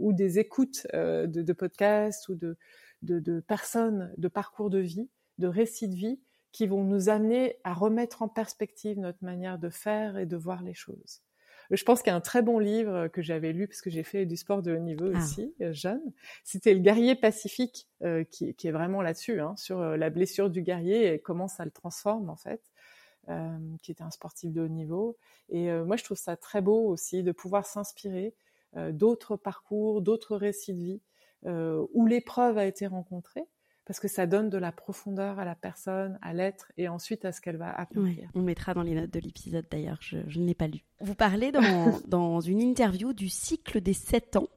ou 0.01 0.15
des 0.15 0.39
écoutes 0.39 0.87
de, 0.95 1.53
podcasts 1.53 2.31
ou 2.31 2.35
de 3.03 3.41
personnes, 3.41 4.15
de 4.17 4.29
parcours 4.29 4.71
de 4.71 4.79
vie, 4.79 5.11
de 5.37 5.47
récits 5.47 5.89
de 5.89 5.95
vie 5.95 6.19
qui 6.53 6.67
vont 6.67 6.85
nous 6.85 7.09
amener 7.09 7.57
à 7.65 7.75
remettre 7.75 8.23
en 8.23 8.29
perspective 8.29 8.99
notre 8.99 9.23
manière 9.23 9.59
de 9.59 9.69
faire 9.69 10.17
et 10.17 10.27
de 10.27 10.37
voir 10.37 10.63
les 10.63 10.75
choses. 10.75 11.23
Je 11.71 11.85
pense 11.85 12.01
qu'il 12.01 12.11
y 12.11 12.15
a 12.15 12.17
un 12.17 12.23
très 12.23 12.43
bon 12.43 12.59
livre 12.59 13.09
que 13.09 13.21
j'avais 13.21 13.53
lu 13.53 13.67
parce 13.67 13.83
que 13.83 13.91
j'ai 13.91 14.03
fait 14.03 14.25
du 14.25 14.37
sport 14.37 14.63
de 14.63 14.75
haut 14.75 14.81
niveau 14.81 15.11
ah. 15.15 15.19
aussi, 15.19 15.55
euh, 15.61 15.73
jeune. 15.73 16.01
C'était 16.43 16.73
Le 16.73 16.81
guerrier 16.81 17.15
pacifique, 17.15 17.89
euh, 18.03 18.25
qui, 18.25 18.55
qui, 18.55 18.69
est 18.69 18.73
vraiment 18.73 19.03
là-dessus, 19.03 19.41
hein, 19.41 19.55
sur 19.57 19.81
euh, 19.81 19.97
la 19.97 20.09
blessure 20.09 20.49
du 20.49 20.63
guerrier 20.63 21.13
et 21.13 21.19
comment 21.19 21.49
ça 21.49 21.65
le 21.65 21.71
transforme 21.71 22.31
en 22.31 22.37
fait, 22.37 22.63
euh, 23.29 23.59
qui 23.83 23.93
était 23.93 24.03
un 24.03 24.11
sportif 24.11 24.51
de 24.51 24.63
haut 24.63 24.69
niveau. 24.69 25.19
Et 25.51 25.71
moi, 25.71 25.97
je 25.97 26.05
trouve 26.05 26.19
ça 26.19 26.37
très 26.37 26.61
beau 26.61 26.89
aussi 26.89 27.23
de 27.23 27.33
pouvoir 27.33 27.65
s'inspirer 27.65 28.35
d'autres 28.91 29.37
parcours, 29.37 30.03
d'autres 30.03 30.37
récits 30.37 30.75
de 30.75 30.83
vie 30.83 31.01
où 31.47 32.07
l'épreuve 32.07 32.59
a 32.59 32.67
été 32.67 32.87
rencontrée 32.87 33.47
parce 33.89 34.01
que 34.01 34.07
ça 34.07 34.27
donne 34.27 34.51
de 34.51 34.59
la 34.59 34.71
profondeur 34.71 35.39
à 35.39 35.47
la 35.47 35.55
personne, 35.55 36.19
à 36.21 36.35
l'être 36.35 36.71
et 36.77 36.89
ensuite 36.89 37.25
à 37.25 37.33
ce 37.33 37.41
qu'elle 37.41 37.57
va 37.57 37.73
accomplir. 37.73 38.29
on 38.35 38.43
mettra 38.43 38.75
dans 38.75 38.83
les 38.83 38.95
notes 38.95 39.11
de 39.11 39.19
l'épisode 39.19 39.65
d'ailleurs, 39.71 39.97
je, 40.03 40.19
ne 40.19 40.47
l'ai 40.47 40.55
pas 40.55 40.67
lu. 40.67 40.85
Vous 41.01 41.15
parlez 41.15 41.51
dans, 41.53 41.99
dans 42.07 42.41
une 42.41 42.61
interview 42.61 43.15
du 43.15 43.31
cycle 43.31 43.81
des 43.81 43.95
7 43.95 44.37
ans. 44.37 44.49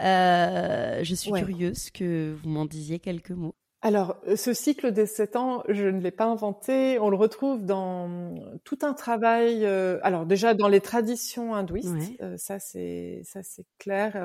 Euh, 0.00 1.02
je 1.02 1.14
suis 1.14 1.32
curieuse 1.32 1.90
que 1.90 2.36
vous 2.42 2.50
m'en 2.50 2.66
disiez 2.66 2.98
quelques 2.98 3.30
mots. 3.30 3.56
Alors, 3.80 4.16
euh, 4.26 4.34
ce 4.34 4.52
cycle 4.54 4.90
des 4.90 5.06
sept 5.06 5.36
ans, 5.36 5.62
je 5.68 5.84
ne 5.86 6.00
l'ai 6.00 6.10
pas 6.10 6.24
inventé. 6.24 6.98
On 6.98 7.10
le 7.10 7.16
retrouve 7.16 7.64
dans 7.64 8.34
tout 8.64 8.78
un 8.82 8.92
travail. 8.92 9.64
Euh, 9.64 10.00
alors 10.02 10.26
déjà 10.26 10.54
dans 10.54 10.66
les 10.66 10.80
traditions 10.80 11.54
hindouistes, 11.54 11.94
euh, 12.20 12.36
ça 12.36 12.58
c'est 12.58 13.22
ça 13.24 13.42
c'est 13.44 13.66
clair. 13.78 14.16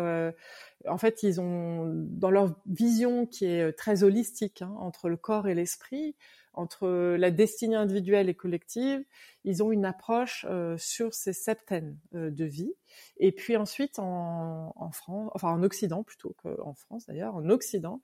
en 0.88 0.98
fait, 0.98 1.22
ils 1.22 1.39
ont 1.39 1.92
dans 1.94 2.32
leur 2.32 2.56
vision 2.66 3.28
qui 3.28 3.46
est 3.46 3.74
très 3.74 4.04
holistique 4.04 4.63
hein, 4.63 4.74
entre 4.80 5.08
le 5.08 5.18
corps 5.18 5.48
et 5.48 5.54
l'esprit, 5.54 6.16
entre 6.54 7.16
la 7.18 7.32
destinée 7.32 7.76
individuelle 7.76 8.30
et 8.30 8.36
collective, 8.36 9.04
ils 9.44 9.63
ont 9.63 9.72
une 9.72 9.86
approche 9.86 10.46
sur 10.78 11.13
ces 11.13 11.34
septaines 11.34 11.98
de 12.13 12.46
vie. 12.46 12.74
Et 13.18 13.32
puis 13.32 13.58
ensuite 13.58 14.00
en, 14.00 14.92
France, 14.92 15.32
enfin 15.34 15.50
en 15.50 15.63
Occident 15.63 16.04
plutôt 16.04 16.36
qu'en 16.42 16.74
France 16.74 17.08
d'ailleurs, 17.08 17.36
en 17.36 17.50
Occident 17.50 18.02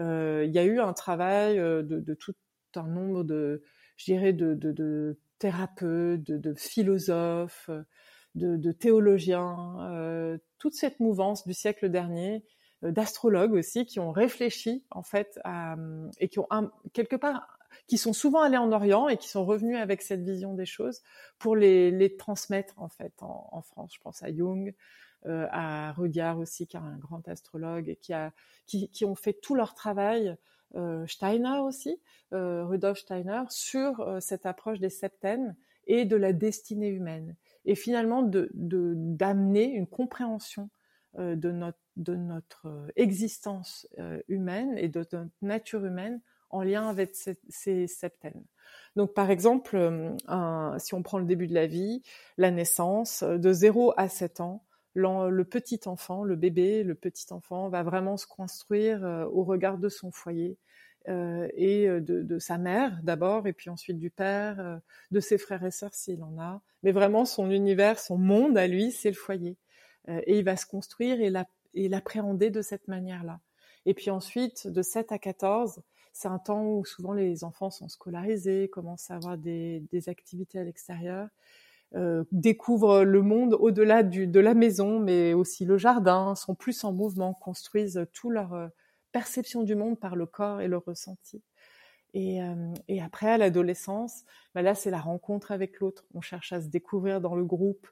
euh, 0.00 0.44
il 0.46 0.54
y 0.54 0.58
a 0.58 0.64
eu 0.64 0.80
un 0.80 0.92
travail 0.92 1.58
euh, 1.58 1.82
de, 1.82 2.14
tout 2.14 2.34
un 2.76 2.86
nombre 2.86 3.24
de, 3.24 3.62
je 3.96 4.04
dirais, 4.04 4.32
de, 4.32 5.18
thérapeutes, 5.38 6.22
de, 6.22 6.54
philosophes, 6.54 7.70
de, 8.34 8.72
théologiens, 8.72 9.76
euh, 9.92 10.38
toute 10.58 10.74
cette 10.74 11.00
mouvance 11.00 11.46
du 11.46 11.54
siècle 11.54 11.88
dernier, 11.88 12.44
euh, 12.84 12.92
d'astrologues 12.92 13.54
aussi, 13.54 13.86
qui 13.86 13.98
ont 13.98 14.12
réfléchi 14.12 14.84
en 14.90 15.02
fait 15.02 15.40
et 16.20 16.28
qui 16.28 16.38
ont 16.38 16.48
quelque 16.92 17.16
part 17.16 17.57
qui 17.86 17.98
sont 17.98 18.12
souvent 18.12 18.42
allés 18.42 18.56
en 18.56 18.72
Orient 18.72 19.08
et 19.08 19.16
qui 19.16 19.28
sont 19.28 19.44
revenus 19.44 19.78
avec 19.78 20.02
cette 20.02 20.22
vision 20.22 20.54
des 20.54 20.66
choses 20.66 21.02
pour 21.38 21.56
les, 21.56 22.16
transmettre 22.18 22.74
en 22.78 22.88
fait 22.88 23.12
en, 23.20 23.62
France. 23.62 23.92
Je 23.94 24.00
pense 24.00 24.22
à 24.22 24.34
Jung, 24.34 24.74
euh, 25.26 25.46
à 25.50 25.92
Rudyard 25.92 26.38
aussi, 26.38 26.66
qui 26.66 26.76
est 26.76 26.80
un 26.80 26.96
grand 26.96 27.26
astrologue 27.28 27.88
et 27.88 27.96
qui, 27.96 28.12
a, 28.12 28.32
qui, 28.66 29.04
ont 29.04 29.14
fait 29.14 29.32
tout 29.32 29.54
leur 29.54 29.74
travail, 29.74 30.36
euh, 30.74 31.06
Steiner 31.06 31.58
aussi, 31.60 32.00
euh, 32.32 32.64
Rudolf 32.64 32.98
Steiner, 32.98 33.42
sur 33.48 34.18
cette 34.20 34.46
approche 34.46 34.78
des 34.78 34.90
septaines 34.90 35.56
et 35.86 36.04
de 36.04 36.16
la 36.16 36.32
destinée 36.32 36.88
humaine. 36.88 37.34
Et 37.64 37.74
finalement, 37.74 38.22
de 38.22 38.50
d'amener 38.52 39.64
une 39.64 39.86
compréhension 39.86 40.70
de 41.16 41.50
notre, 41.50 41.78
de 41.96 42.14
notre 42.14 42.86
existence 42.96 43.88
humaine 44.28 44.76
et 44.76 44.88
de 44.88 45.00
notre 45.00 45.26
nature 45.42 45.84
humaine 45.84 46.20
en 46.50 46.62
lien 46.62 46.88
avec 46.88 47.14
ces, 47.14 47.86
septaines. 47.86 48.44
Donc, 48.96 49.14
par 49.14 49.30
exemple, 49.30 49.78
un, 50.26 50.76
si 50.78 50.94
on 50.94 51.02
prend 51.02 51.18
le 51.18 51.24
début 51.24 51.46
de 51.46 51.54
la 51.54 51.66
vie, 51.66 52.02
la 52.36 52.50
naissance, 52.50 53.22
de 53.22 53.52
0 53.52 53.94
à 53.96 54.08
7 54.08 54.40
ans, 54.40 54.64
le 54.98 55.42
petit 55.44 55.80
enfant, 55.86 56.24
le 56.24 56.36
bébé, 56.36 56.82
le 56.82 56.94
petit 56.94 57.32
enfant 57.32 57.68
va 57.68 57.82
vraiment 57.82 58.16
se 58.16 58.26
construire 58.26 59.04
euh, 59.04 59.24
au 59.26 59.44
regard 59.44 59.78
de 59.78 59.88
son 59.88 60.10
foyer 60.10 60.58
euh, 61.08 61.48
et 61.54 61.88
euh, 61.88 62.00
de, 62.00 62.38
sa 62.38 62.58
mère 62.58 62.98
d'abord, 63.02 63.46
et 63.46 63.52
puis 63.52 63.70
ensuite 63.70 63.98
du 63.98 64.10
père, 64.10 64.80
de 65.10 65.20
ses 65.20 65.38
frères 65.38 65.64
et 65.64 65.70
sœurs 65.70 65.94
s'il 65.94 66.22
en 66.22 66.38
a. 66.38 66.60
Mais 66.82 66.92
vraiment, 66.92 67.24
son 67.24 67.50
univers, 67.50 67.98
son 67.98 68.18
monde 68.18 68.58
à 68.58 68.66
lui, 68.66 68.92
c'est 68.92 69.10
le 69.10 69.16
foyer. 69.16 69.56
et 70.08 70.38
il 70.38 70.44
va 70.44 70.56
se 70.56 70.66
construire 70.66 71.20
et 71.20 71.88
l'appréhender 71.88 72.50
de 72.50 72.62
cette 72.62 72.88
manière-là. 72.88 73.40
Et 73.86 73.94
puis 73.94 74.10
ensuite, 74.10 74.66
de 74.66 74.82
7 74.82 75.12
à 75.12 75.18
14, 75.18 75.82
c'est 76.18 76.26
un 76.26 76.40
temps 76.40 76.64
où 76.64 76.84
souvent 76.84 77.12
les 77.12 77.44
enfants 77.44 77.70
sont 77.70 77.88
scolarisés, 77.88 78.68
commencent 78.68 79.08
à 79.08 79.14
avoir 79.14 79.38
des, 79.38 79.84
activités 80.08 80.58
à 80.58 80.64
l'extérieur. 80.64 81.28
euh, 81.94 82.24
découvrent 82.32 83.04
le 83.04 83.22
monde 83.22 83.54
au-delà 83.54 84.02
de 84.02 84.40
la 84.40 84.54
maison, 84.54 84.98
mais 84.98 85.32
aussi 85.32 85.64
le 85.64 85.78
jardin, 85.78 86.34
sont 86.34 86.56
plus 86.56 86.82
en 86.82 86.92
mouvement, 86.92 87.34
construisent 87.34 88.04
tout 88.12 88.30
leur 88.30 88.52
euh, 88.54 88.66
perception 89.12 89.62
du 89.62 89.76
monde 89.76 89.98
par 89.98 90.16
le 90.16 90.26
corps 90.26 90.60
et 90.60 90.66
le 90.66 90.78
ressenti. 90.78 91.40
Et, 92.14 92.42
euh, 92.42 92.74
après, 93.00 93.30
à 93.30 93.38
l'adolescence, 93.38 94.24
bah 94.56 94.62
là, 94.62 94.74
c'est 94.74 94.90
la 94.90 95.00
rencontre 95.00 95.52
avec 95.52 95.78
l'autre. 95.78 96.04
On 96.14 96.20
cherche 96.20 96.52
à 96.52 96.60
se 96.60 96.66
découvrir 96.66 97.20
dans 97.20 97.36
le 97.36 97.44
groupe, 97.44 97.86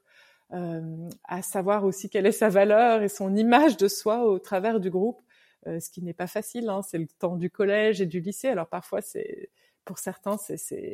à 0.49 1.41
savoir 1.41 1.85
aussi 1.85 2.09
quelle 2.09 2.25
est 2.25 2.31
sa 2.31 2.49
valeur 2.49 3.01
et 3.03 3.09
son 3.09 3.35
image 3.35 3.77
de 3.77 3.87
soi 3.87 4.25
au 4.25 4.39
travers 4.39 4.79
du 4.79 4.89
groupe, 4.89 5.21
ce 5.65 5.89
qui 5.89 6.01
n'est 6.01 6.13
pas 6.13 6.27
facile. 6.27 6.69
Hein, 6.69 6.81
c'est 6.81 6.97
le 6.97 7.07
temps 7.07 7.35
du 7.35 7.49
collège 7.49 8.01
et 8.01 8.05
du 8.05 8.19
lycée. 8.19 8.47
Alors 8.47 8.67
parfois, 8.67 9.01
c'est 9.01 9.49
pour 9.85 9.99
certains, 9.99 10.37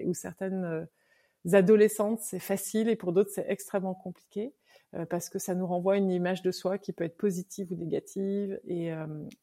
ou 0.05 0.13
certaines 0.13 0.65
euh, 0.65 1.55
adolescentes, 1.55 2.19
c'est 2.21 2.39
facile 2.39 2.89
et 2.89 2.95
pour 2.95 3.11
d'autres, 3.11 3.31
c'est 3.33 3.45
extrêmement 3.47 3.95
compliqué 3.95 4.53
euh, 4.93 5.05
parce 5.05 5.29
que 5.29 5.39
ça 5.39 5.55
nous 5.55 5.67
renvoie 5.67 5.97
une 5.97 6.11
image 6.11 6.41
de 6.41 6.51
soi 6.51 6.77
qui 6.77 6.93
peut 6.93 7.03
être 7.03 7.17
positive 7.17 7.71
ou 7.71 7.75
négative. 7.75 8.59
Et, 8.65 8.91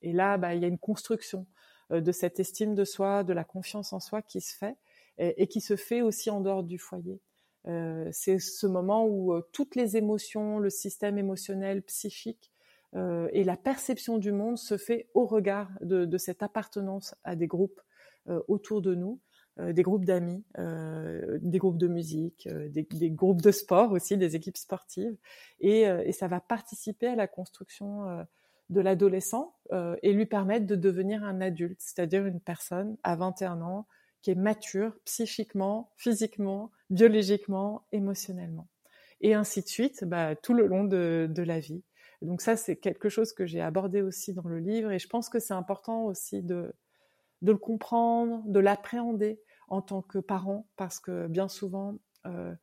là, 0.02 0.38
bah, 0.38 0.54
il 0.54 0.62
y 0.62 0.64
a 0.64 0.68
une 0.68 0.78
construction 0.78 1.46
de 1.90 2.12
cette 2.12 2.38
estime 2.38 2.74
de 2.74 2.84
soi, 2.84 3.24
de 3.24 3.32
la 3.32 3.42
confiance 3.44 3.92
en 3.92 4.00
soi 4.00 4.22
qui 4.22 4.40
se 4.40 4.56
fait 4.56 4.76
et, 5.18 5.48
qui 5.48 5.60
se 5.60 5.74
fait 5.76 6.02
aussi 6.02 6.30
en 6.30 6.40
dehors 6.40 6.62
du 6.62 6.78
foyer. 6.78 7.20
Euh, 7.66 8.08
c'est 8.12 8.38
ce 8.38 8.66
moment 8.66 9.04
où 9.04 9.34
euh, 9.34 9.46
toutes 9.52 9.76
les 9.76 9.96
émotions, 9.96 10.58
le 10.58 10.70
système 10.70 11.18
émotionnel, 11.18 11.82
psychique 11.82 12.50
euh, 12.94 13.28
et 13.32 13.44
la 13.44 13.56
perception 13.56 14.18
du 14.18 14.32
monde 14.32 14.58
se 14.58 14.76
fait 14.76 15.08
au 15.14 15.26
regard 15.26 15.70
de, 15.80 16.04
de 16.04 16.18
cette 16.18 16.42
appartenance 16.42 17.14
à 17.24 17.36
des 17.36 17.46
groupes 17.46 17.80
autour 18.48 18.82
de 18.82 18.94
nous, 18.94 19.18
des 19.58 19.82
groupes 19.82 20.04
d'amis, 20.04 20.44
des 20.58 21.58
groupes 21.58 21.78
de 21.78 21.88
musique, 21.88 22.46
des, 22.46 22.86
des, 22.92 23.10
groupes 23.10 23.40
de 23.40 23.50
sport 23.50 23.92
aussi, 23.92 24.16
des 24.18 24.36
équipes 24.36 24.58
sportives, 24.58 25.16
et, 25.58 25.80
et 25.80 26.12
ça 26.12 26.28
va 26.28 26.38
participer 26.38 27.08
à 27.08 27.16
la 27.16 27.26
construction 27.26 28.24
de 28.68 28.80
l'adolescent 28.80 29.56
et 30.02 30.12
lui 30.12 30.26
permettre 30.26 30.66
de 30.66 30.76
devenir 30.76 31.24
un 31.24 31.40
adulte, 31.40 31.80
c'est-à-dire 31.80 32.26
une 32.26 32.40
personne 32.40 32.98
à 33.02 33.16
21 33.16 33.62
ans 33.62 33.86
qui 34.22 34.30
est 34.30 34.36
mature 34.36 34.92
psychiquement, 35.04 35.90
physiquement, 35.96 36.70
biologiquement, 36.90 37.86
émotionnellement. 37.92 38.68
Et 39.20 39.34
ainsi 39.34 39.62
de 39.62 39.68
suite, 39.68 40.04
bah, 40.04 40.34
tout 40.36 40.54
le 40.54 40.66
long 40.66 40.84
de, 40.84 41.28
de 41.30 41.42
la 41.42 41.60
vie. 41.60 41.82
Donc 42.22 42.40
ça, 42.42 42.56
c'est 42.56 42.76
quelque 42.76 43.08
chose 43.08 43.32
que 43.32 43.46
j'ai 43.46 43.60
abordé 43.60 44.02
aussi 44.02 44.32
dans 44.32 44.46
le 44.46 44.58
livre 44.58 44.90
et 44.90 44.98
je 44.98 45.08
pense 45.08 45.28
que 45.28 45.38
c'est 45.38 45.54
important 45.54 46.04
aussi 46.04 46.42
de, 46.42 46.74
de 47.42 47.52
le 47.52 47.58
comprendre, 47.58 48.42
de 48.46 48.60
l'appréhender 48.60 49.40
en 49.68 49.80
tant 49.80 50.02
que 50.02 50.18
parent 50.18 50.66
parce 50.76 51.00
que 51.00 51.26
bien 51.28 51.48
souvent, 51.48 51.96
euh, 52.26 52.54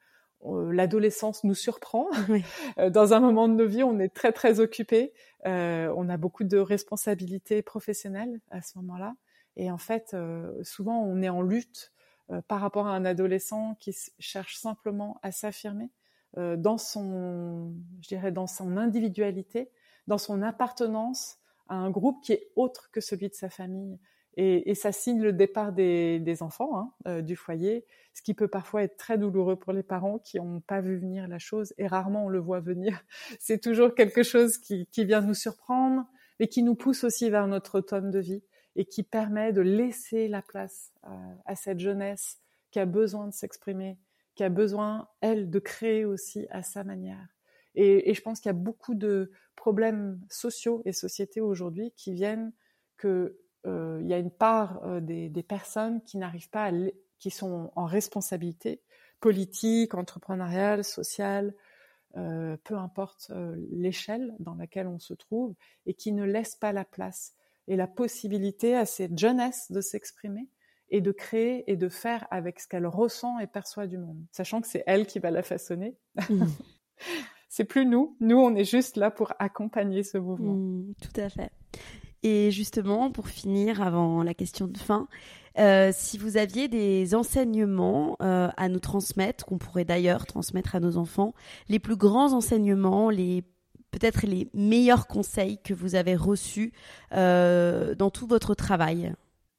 l'adolescence 0.43 1.43
nous 1.43 1.55
surprend. 1.55 2.09
Euh, 2.77 2.91
dans 2.91 3.13
un 3.13 3.19
moment 3.19 3.47
de 3.47 3.55
nos 3.55 3.65
vies, 3.65 3.83
on 3.83 3.97
est 3.97 4.13
très 4.13 4.31
très 4.31 4.59
occupé, 4.59 5.13
euh, 5.47 5.91
on 5.97 6.09
a 6.09 6.17
beaucoup 6.17 6.43
de 6.43 6.57
responsabilités 6.57 7.63
professionnelles 7.63 8.39
à 8.51 8.61
ce 8.61 8.77
moment-là. 8.77 9.15
Et 9.55 9.71
en 9.71 9.79
fait, 9.79 10.11
euh, 10.13 10.51
souvent, 10.63 11.01
on 11.01 11.21
est 11.23 11.29
en 11.29 11.41
lutte 11.41 11.91
euh, 12.29 12.41
par 12.47 12.61
rapport 12.61 12.87
à 12.87 12.91
un 12.91 13.05
adolescent 13.05 13.75
qui 13.79 13.95
cherche 14.19 14.57
simplement 14.57 15.19
à 15.23 15.31
s'affirmer 15.31 15.89
dans 16.37 16.77
son, 16.77 17.73
je 18.01 18.07
dirais, 18.09 18.31
dans 18.31 18.47
son 18.47 18.77
individualité, 18.77 19.71
dans 20.07 20.17
son 20.17 20.41
appartenance 20.41 21.37
à 21.67 21.75
un 21.75 21.89
groupe 21.89 22.23
qui 22.23 22.33
est 22.33 22.51
autre 22.55 22.89
que 22.91 23.01
celui 23.01 23.29
de 23.29 23.33
sa 23.33 23.49
famille. 23.49 23.99
Et, 24.35 24.69
et 24.69 24.75
ça 24.75 24.91
signe 24.91 25.21
le 25.21 25.33
départ 25.33 25.73
des, 25.73 26.19
des 26.19 26.43
enfants 26.43 26.77
hein, 26.77 26.93
euh, 27.07 27.21
du 27.21 27.35
foyer, 27.35 27.85
ce 28.13 28.21
qui 28.21 28.35
peut 28.35 28.47
parfois 28.47 28.83
être 28.83 28.95
très 28.95 29.17
douloureux 29.17 29.55
pour 29.55 29.73
les 29.73 29.81
parents 29.81 30.19
qui 30.19 30.37
n'ont 30.37 30.59
pas 30.61 30.79
vu 30.79 30.97
venir 30.97 31.27
la 31.27 31.39
chose, 31.39 31.73
et 31.79 31.87
rarement 31.87 32.25
on 32.25 32.29
le 32.29 32.39
voit 32.39 32.59
venir. 32.59 33.03
C'est 33.39 33.59
toujours 33.59 33.95
quelque 33.95 34.21
chose 34.21 34.59
qui, 34.59 34.85
qui 34.91 35.05
vient 35.05 35.21
nous 35.21 35.33
surprendre, 35.33 36.05
et 36.39 36.47
qui 36.47 36.63
nous 36.63 36.75
pousse 36.75 37.03
aussi 37.03 37.29
vers 37.29 37.47
notre 37.47 37.79
automne 37.79 38.11
de 38.11 38.19
vie 38.19 38.43
et 38.75 38.85
qui 38.85 39.03
permet 39.03 39.53
de 39.53 39.61
laisser 39.61 40.27
la 40.27 40.41
place 40.41 40.91
à, 41.45 41.55
cette 41.55 41.79
jeunesse 41.79 42.39
qui 42.71 42.79
a 42.79 42.85
besoin 42.85 43.27
de 43.27 43.33
s'exprimer, 43.33 43.97
qui 44.37 44.43
a 44.43 44.49
besoin, 44.49 45.09
elle, 45.19 45.49
de 45.49 45.59
créer 45.59 46.05
aussi 46.05 46.45
à 46.51 46.61
sa 46.61 46.83
manière. 46.83 47.27
Et, 47.73 48.13
je 48.13 48.21
pense 48.21 48.39
qu'il 48.39 48.49
y 48.49 48.51
a 48.51 48.53
beaucoup 48.53 48.93
de 48.93 49.31
problèmes 49.55 50.21
sociaux 50.29 50.81
et 50.85 50.93
sociétés 50.93 51.41
aujourd'hui 51.41 51.91
qui 51.95 52.13
viennent 52.13 52.53
que 52.97 53.37
euh, 53.65 53.99
il 54.01 54.07
y 54.07 54.13
a 54.13 54.19
une 54.19 54.31
part 54.31 54.83
euh, 54.83 55.01
des, 55.01 55.43
personnes 55.43 56.01
qui 56.03 56.17
n'arrivent 56.17 56.49
pas 56.49 56.71
qui 57.19 57.31
sont 57.31 57.71
en 57.75 57.85
responsabilité 57.85 58.81
politique, 59.19 59.95
entrepreneuriale, 59.95 60.83
sociale, 60.83 61.55
euh, 62.15 62.57
peu 62.63 62.75
importe 62.75 63.31
l'échelle 63.71 64.35
dans 64.37 64.53
laquelle 64.53 64.87
on 64.87 64.99
se 64.99 65.15
trouve, 65.15 65.55
et 65.87 65.95
qui 65.95 66.11
ne 66.11 66.23
laissent 66.23 66.55
pas 66.55 66.71
la 66.71 66.85
place 66.85 67.33
et 67.67 67.75
la 67.75 67.87
possibilité 67.87 68.75
à 68.75 68.85
cette 68.85 69.17
jeunesse 69.17 69.71
de 69.71 69.81
s'exprimer 69.81 70.47
et 70.89 71.01
de 71.01 71.11
créer 71.11 71.69
et 71.71 71.75
de 71.75 71.89
faire 71.89 72.27
avec 72.31 72.59
ce 72.59 72.67
qu'elle 72.67 72.87
ressent 72.87 73.39
et 73.39 73.47
perçoit 73.47 73.87
du 73.87 73.97
monde, 73.97 74.19
sachant 74.31 74.61
que 74.61 74.67
c'est 74.67 74.83
elle 74.87 75.05
qui 75.05 75.19
va 75.19 75.31
la 75.31 75.43
façonner. 75.43 75.95
Mmh. 76.29 76.45
c'est 77.49 77.65
plus 77.65 77.85
nous, 77.85 78.15
nous 78.19 78.37
on 78.37 78.55
est 78.55 78.65
juste 78.65 78.97
là 78.97 79.11
pour 79.11 79.33
accompagner 79.39 80.03
ce 80.03 80.17
mouvement. 80.17 80.53
Mmh, 80.53 80.93
tout 81.01 81.21
à 81.21 81.29
fait. 81.29 81.51
Et 82.23 82.51
justement, 82.51 83.11
pour 83.11 83.27
finir, 83.27 83.81
avant 83.81 84.23
la 84.23 84.33
question 84.33 84.67
de 84.67 84.77
fin, 84.77 85.07
euh, 85.59 85.91
si 85.93 86.17
vous 86.17 86.37
aviez 86.37 86.67
des 86.67 87.15
enseignements 87.15 88.17
euh, 88.21 88.49
à 88.57 88.69
nous 88.69 88.79
transmettre, 88.79 89.45
qu'on 89.45 89.57
pourrait 89.57 89.85
d'ailleurs 89.85 90.25
transmettre 90.25 90.75
à 90.75 90.79
nos 90.79 90.97
enfants, 90.97 91.33
les 91.69 91.79
plus 91.79 91.95
grands 91.95 92.33
enseignements, 92.33 93.09
les 93.09 93.43
peut-être 93.91 94.27
les 94.27 94.49
meilleurs 94.53 95.07
conseils 95.07 95.59
que 95.63 95.73
vous 95.73 95.95
avez 95.95 96.15
reçus 96.15 96.73
euh, 97.13 97.95
dans 97.95 98.09
tout 98.09 98.27
votre 98.27 98.53
travail? 98.53 99.13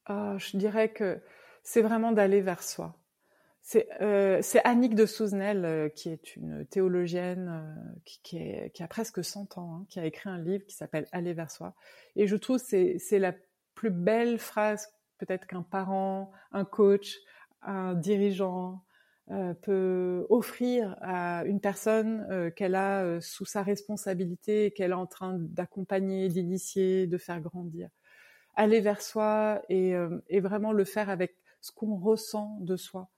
Ah, 0.09 0.37
Je 0.39 0.57
dirais 0.57 0.91
que 0.91 1.21
c'est 1.63 1.83
vraiment 1.83 2.13
d'aller 2.13 2.41
vers 2.41 2.63
soi. 2.63 2.99
C'est 3.71 3.87
euh, 4.01 4.41
Annick 4.65 4.95
de 4.95 5.05
Souzenel, 5.05 5.67
euh, 5.67 5.89
qui 5.91 6.09
est 6.09 6.37
une 6.37 6.65
théologienne 6.65 7.49
euh, 7.51 8.69
qui, 8.73 8.83
a 8.83 8.89
presque 8.89 9.23
100 9.23 9.59
ans, 9.59 9.75
hein, 9.75 9.87
qui 9.91 10.01
a 10.01 10.07
écrit 10.07 10.31
un 10.31 10.39
livre 10.39 10.65
qui 10.65 10.75
s'appelle 10.75 11.07
Aller 11.13 11.35
vers 11.35 11.51
soi. 11.51 11.75
Et 12.17 12.27
je 12.27 12.37
trouve 12.37 12.63
que 12.63 12.97
c'est 12.99 13.19
la 13.19 13.35
plus 13.75 13.91
belle 13.91 14.39
phrase 14.39 14.89
peut-être 15.19 15.47
qu'un 15.47 15.61
parent, 15.63 16.33
un 16.53 16.65
coach, 16.65 17.19
un 17.61 17.93
dirigeant, 17.93 18.83
euh, 19.31 19.53
peut 19.53 20.27
offrir 20.31 20.97
à 21.03 21.45
une 21.45 21.61
personne 21.61 22.51
qu'elle 22.57 22.75
a 22.75 23.21
sous 23.21 23.45
sa 23.45 23.63
responsabilité, 23.63 24.71
qu'elle 24.71 24.93
est 24.93 24.95
en 24.95 25.07
train 25.07 25.37
d'accompagner, 25.39 26.31
d'initier, 26.31 27.07
de 27.07 27.19
faire 27.19 27.43
grandir. 27.43 27.91
Aller 28.61 28.81
vers 28.81 29.01
soi 29.01 29.63
et, 29.69 29.95
et, 30.29 30.41
vraiment 30.41 30.73
le 30.73 30.85
faire 30.85 31.11
avec 31.11 31.37
ce 31.61 31.71
qu'on 31.71 31.97
ressent 31.97 32.59
de 32.61 32.77
soi. 32.77 33.09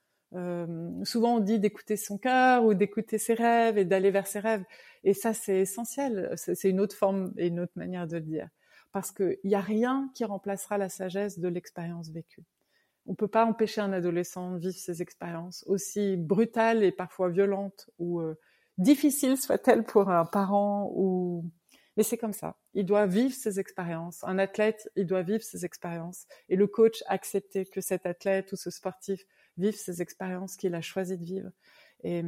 souvent 1.05 1.37
on 1.37 1.40
dit 1.40 1.59
d'écouter 1.59 1.96
son 1.96 2.18
cœur 2.18 2.64
ou 2.64 2.74
d'écouter 2.74 3.16
ses 3.16 3.35
rêves 3.35 3.79
et 3.79 3.87
d'aller 3.87 4.11
vers 4.11 4.26
ses 4.26 4.40
rêves. 4.40 4.64
Et 5.03 5.14
ça 5.14 5.33
c'est 5.33 5.61
essentiel. 5.61 6.31
C'est 6.37 6.68
une 6.68 6.79
autre 6.81 6.94
forme 6.94 7.33
et 7.38 7.46
une 7.46 7.61
autre 7.61 7.72
manière 7.74 8.07
de 8.07 8.16
le 8.16 8.22
dire. 8.22 8.48
Parce 8.92 9.12
qu'il 9.12 9.38
n'y 9.44 9.55
a 9.55 9.61
rien 9.61 10.11
qui 10.14 10.24
remplacera 10.24 10.76
la 10.76 10.90
sagesse 10.90 11.38
de 11.38 11.48
l'expérience 11.48 12.11
vécue. 12.11 12.44
On 13.07 13.14
peut 13.14 13.29
pas 13.29 13.46
empêcher 13.46 13.81
un 13.81 13.92
adolescent 13.92 14.53
de 14.53 14.59
vivre 14.59 14.79
ses 14.79 15.00
expériences, 15.03 15.64
aussi 15.66 16.16
brutales 16.16 16.85
et 16.85 16.92
parfois 16.92 17.31
violentes 17.31 17.88
ou 17.98 18.20
euh, 18.20 18.38
difficiles 18.79 19.37
soient-elles 19.37 19.85
pour 19.85 20.11
un 20.11 20.24
parent 20.24 20.90
ou 20.94 21.50
mais 22.01 22.05
c'est 22.05 22.17
comme 22.17 22.33
ça. 22.33 22.57
Il 22.73 22.87
doit 22.87 23.05
vivre 23.05 23.35
ses 23.35 23.61
expériences. 23.61 24.25
Un 24.25 24.39
athlète, 24.39 24.91
il 24.97 25.05
doit 25.05 25.21
vivre 25.21 25.43
ses 25.43 25.67
expériences. 25.67 26.27
Et 26.49 26.57
le 26.57 26.67
coach 26.67 27.05
accepter 27.09 27.67
que 27.67 27.83
cet 27.83 28.07
athlète 28.07 28.53
ou 28.53 28.57
ce 28.57 28.71
sportif 28.71 29.27
vive 29.59 29.77
ses 29.77 30.01
expériences 30.01 30.57
qu'il 30.57 30.75
a 30.75 30.81
choisi 30.81 31.19
de 31.19 31.25
vivre. 31.27 31.51
Et, 32.03 32.25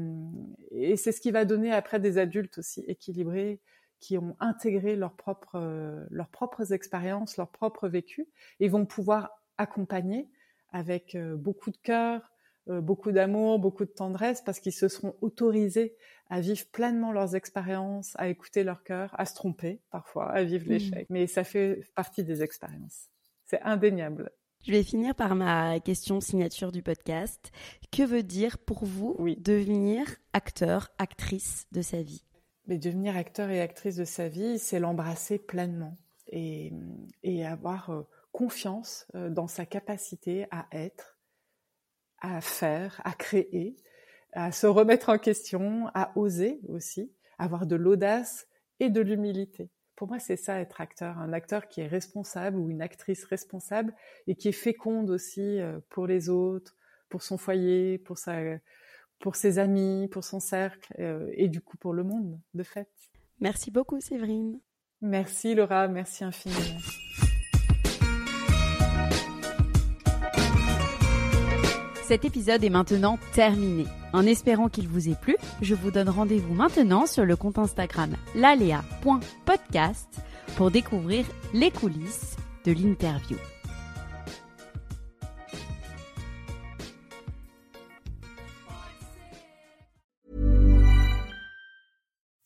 et 0.73 0.99
c'est 0.99 1.11
ce 1.11 1.23
qui 1.23 1.31
va 1.31 1.47
donner 1.47 1.73
après 1.73 2.01
des 2.01 2.19
adultes 2.19 2.59
aussi 2.59 2.85
équilibrés, 2.87 3.63
qui 3.99 4.19
ont 4.19 4.37
intégré 4.41 4.95
leurs 4.95 5.17
propres, 5.17 6.07
leurs 6.11 6.29
propres 6.29 6.75
expériences, 6.75 7.39
leur 7.39 7.51
propre 7.51 7.89
vécu, 7.89 8.29
et 8.61 8.69
vont 8.69 8.85
pouvoir 8.85 9.31
accompagner 9.57 10.29
avec 10.69 11.15
euh, 11.15 11.35
beaucoup 11.35 11.71
de 11.71 11.79
cœur, 11.79 12.21
euh, 12.21 12.32
beaucoup 12.66 13.12
d'amour, 13.12 13.59
beaucoup 13.59 13.85
de 13.85 13.90
tendresse, 13.90 14.42
parce 14.42 14.61
qu'ils 14.61 14.72
se 14.72 14.88
seront 14.88 15.14
autorisés 15.20 15.96
à 16.31 16.40
vivre 16.40 16.64
pleinement 16.72 17.12
leurs 17.12 17.35
expériences, 17.37 18.12
à 18.16 18.29
écouter 18.29 18.64
leur 18.64 18.85
cœur, 18.85 19.14
à 19.18 19.27
se 19.27 19.35
tromper 19.35 19.81
parfois, 19.90 20.31
à 20.31 20.42
vivre 20.44 20.66
mmh. 20.66 20.70
l'échec. 20.70 21.07
Mais 21.11 21.27
ça 21.27 21.44
fait 21.44 21.81
partie 21.94 22.25
des 22.25 22.42
expériences. 22.42 23.09
C'est 23.44 23.61
indéniable. 23.62 24.31
Je 24.64 24.70
vais 24.70 24.85
finir 24.85 25.16
par 25.16 25.35
ma 25.35 25.81
question 25.81 26.20
signature 26.20 26.70
du 26.70 26.83
podcast. 26.83 27.51
Que 27.90 28.05
veut 28.05 28.22
dire 28.22 28.59
pour 28.59 28.85
vous 28.85 29.16
devenir 29.38 30.07
acteur, 30.33 30.90
actrice 30.98 31.66
de 31.72 31.83
sa 31.83 32.01
vie? 32.01 32.25
Mais 32.68 32.79
devenir 32.79 33.16
acteur 33.16 33.51
et 33.51 33.61
actrice 33.61 33.96
de 33.96 34.05
sa 34.05 34.29
vie, 34.29 34.61
c'est 34.61 34.79
l'embrasser 34.79 35.38
pleinement 35.38 35.98
et, 36.29 36.72
et 37.25 37.44
avoir 37.44 37.90
euh, 37.90 38.03
confiance 38.31 39.07
euh, 39.16 39.31
dans 39.31 39.48
sa 39.48 39.66
capacité 39.66 40.46
à 40.53 40.66
être, 40.70 41.12
à 42.23 42.41
faire, 42.41 43.01
à 43.05 43.13
créer, 43.13 43.77
à 44.33 44.53
se 44.53 44.67
remettre 44.67 45.11
en 45.11 45.19
question, 45.19 45.89
à 45.93 46.13
oser 46.17 46.61
aussi, 46.69 47.13
avoir 47.39 47.67
de 47.67 47.77
l'audace 47.77 48.49
et 48.81 48.89
de 48.89 49.01
l'humilité. 49.01 49.71
Pour 49.97 50.09
moi, 50.09 50.19
c'est 50.19 50.37
ça 50.37 50.59
être 50.61 50.81
acteur, 50.81 51.19
un 51.19 51.33
acteur 51.33 51.69
qui 51.69 51.81
est 51.81 51.87
responsable 51.87 52.59
ou 52.59 52.71
une 52.71 52.81
actrice 52.81 53.25
responsable 53.25 53.95
et 54.27 54.35
qui 54.35 54.49
est 54.49 54.53
féconde 54.53 55.11
aussi 55.11 55.61
euh, 55.61 55.81
pour 55.91 56.07
les 56.07 56.29
autres, 56.29 56.77
pour 57.09 57.23
son 57.23 57.37
foyer, 57.37 57.99
pour 57.99 58.19
sa, 58.19 58.39
pour 59.21 59.37
ses 59.37 59.59
amis, 59.59 60.09
pour 60.11 60.25
son 60.25 60.41
cercle 60.41 60.93
euh, 60.99 61.31
et 61.35 61.49
du 61.49 61.61
coup 61.61 61.77
pour 61.77 61.93
le 61.93 62.05
monde, 62.05 62.41
de 62.55 62.63
fait. 62.63 62.89
Merci 63.41 63.71
beaucoup, 63.71 64.01
Séverine. 64.01 64.61
Merci, 65.03 65.55
Laura. 65.55 65.89
Merci 65.89 66.25
infiniment. 66.25 66.79
Cet 72.12 72.27
épisode 72.27 72.62
est 72.62 72.68
maintenant 72.68 73.18
terminé. 73.33 73.87
En 74.12 74.27
espérant 74.27 74.68
qu'il 74.68 74.87
vous 74.87 75.09
ait 75.09 75.14
plu, 75.14 75.35
je 75.62 75.75
vous 75.75 75.90
donne 75.90 76.11
rendez-vous 76.11 76.53
maintenant 76.53 77.07
sur 77.07 77.25
le 77.25 77.37
compte 77.37 77.57
Instagram 77.57 78.14
lalea.podcast 78.35 80.20
pour 80.59 80.70
découvrir 80.70 81.25
les 81.55 81.70
coulisses 81.70 82.37
de 82.66 82.72
l'interview. 82.72 83.38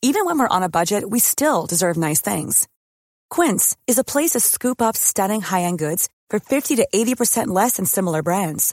Even 0.00 0.26
when 0.26 0.38
we're 0.38 0.46
on 0.48 0.62
a 0.62 0.68
budget, 0.68 1.02
we 1.10 1.18
still 1.18 1.66
deserve 1.66 1.96
nice 1.96 2.20
things. 2.20 2.68
Quince 3.30 3.74
is 3.88 3.98
a 3.98 4.04
place 4.04 4.30
to 4.30 4.38
scoop 4.38 4.80
up 4.80 4.96
stunning 4.96 5.40
high-end 5.40 5.80
goods 5.80 6.08
for 6.30 6.38
50 6.38 6.76
to 6.76 6.86
80% 6.94 7.48
less 7.48 7.78
than 7.78 7.84
similar 7.84 8.22
brands. 8.22 8.72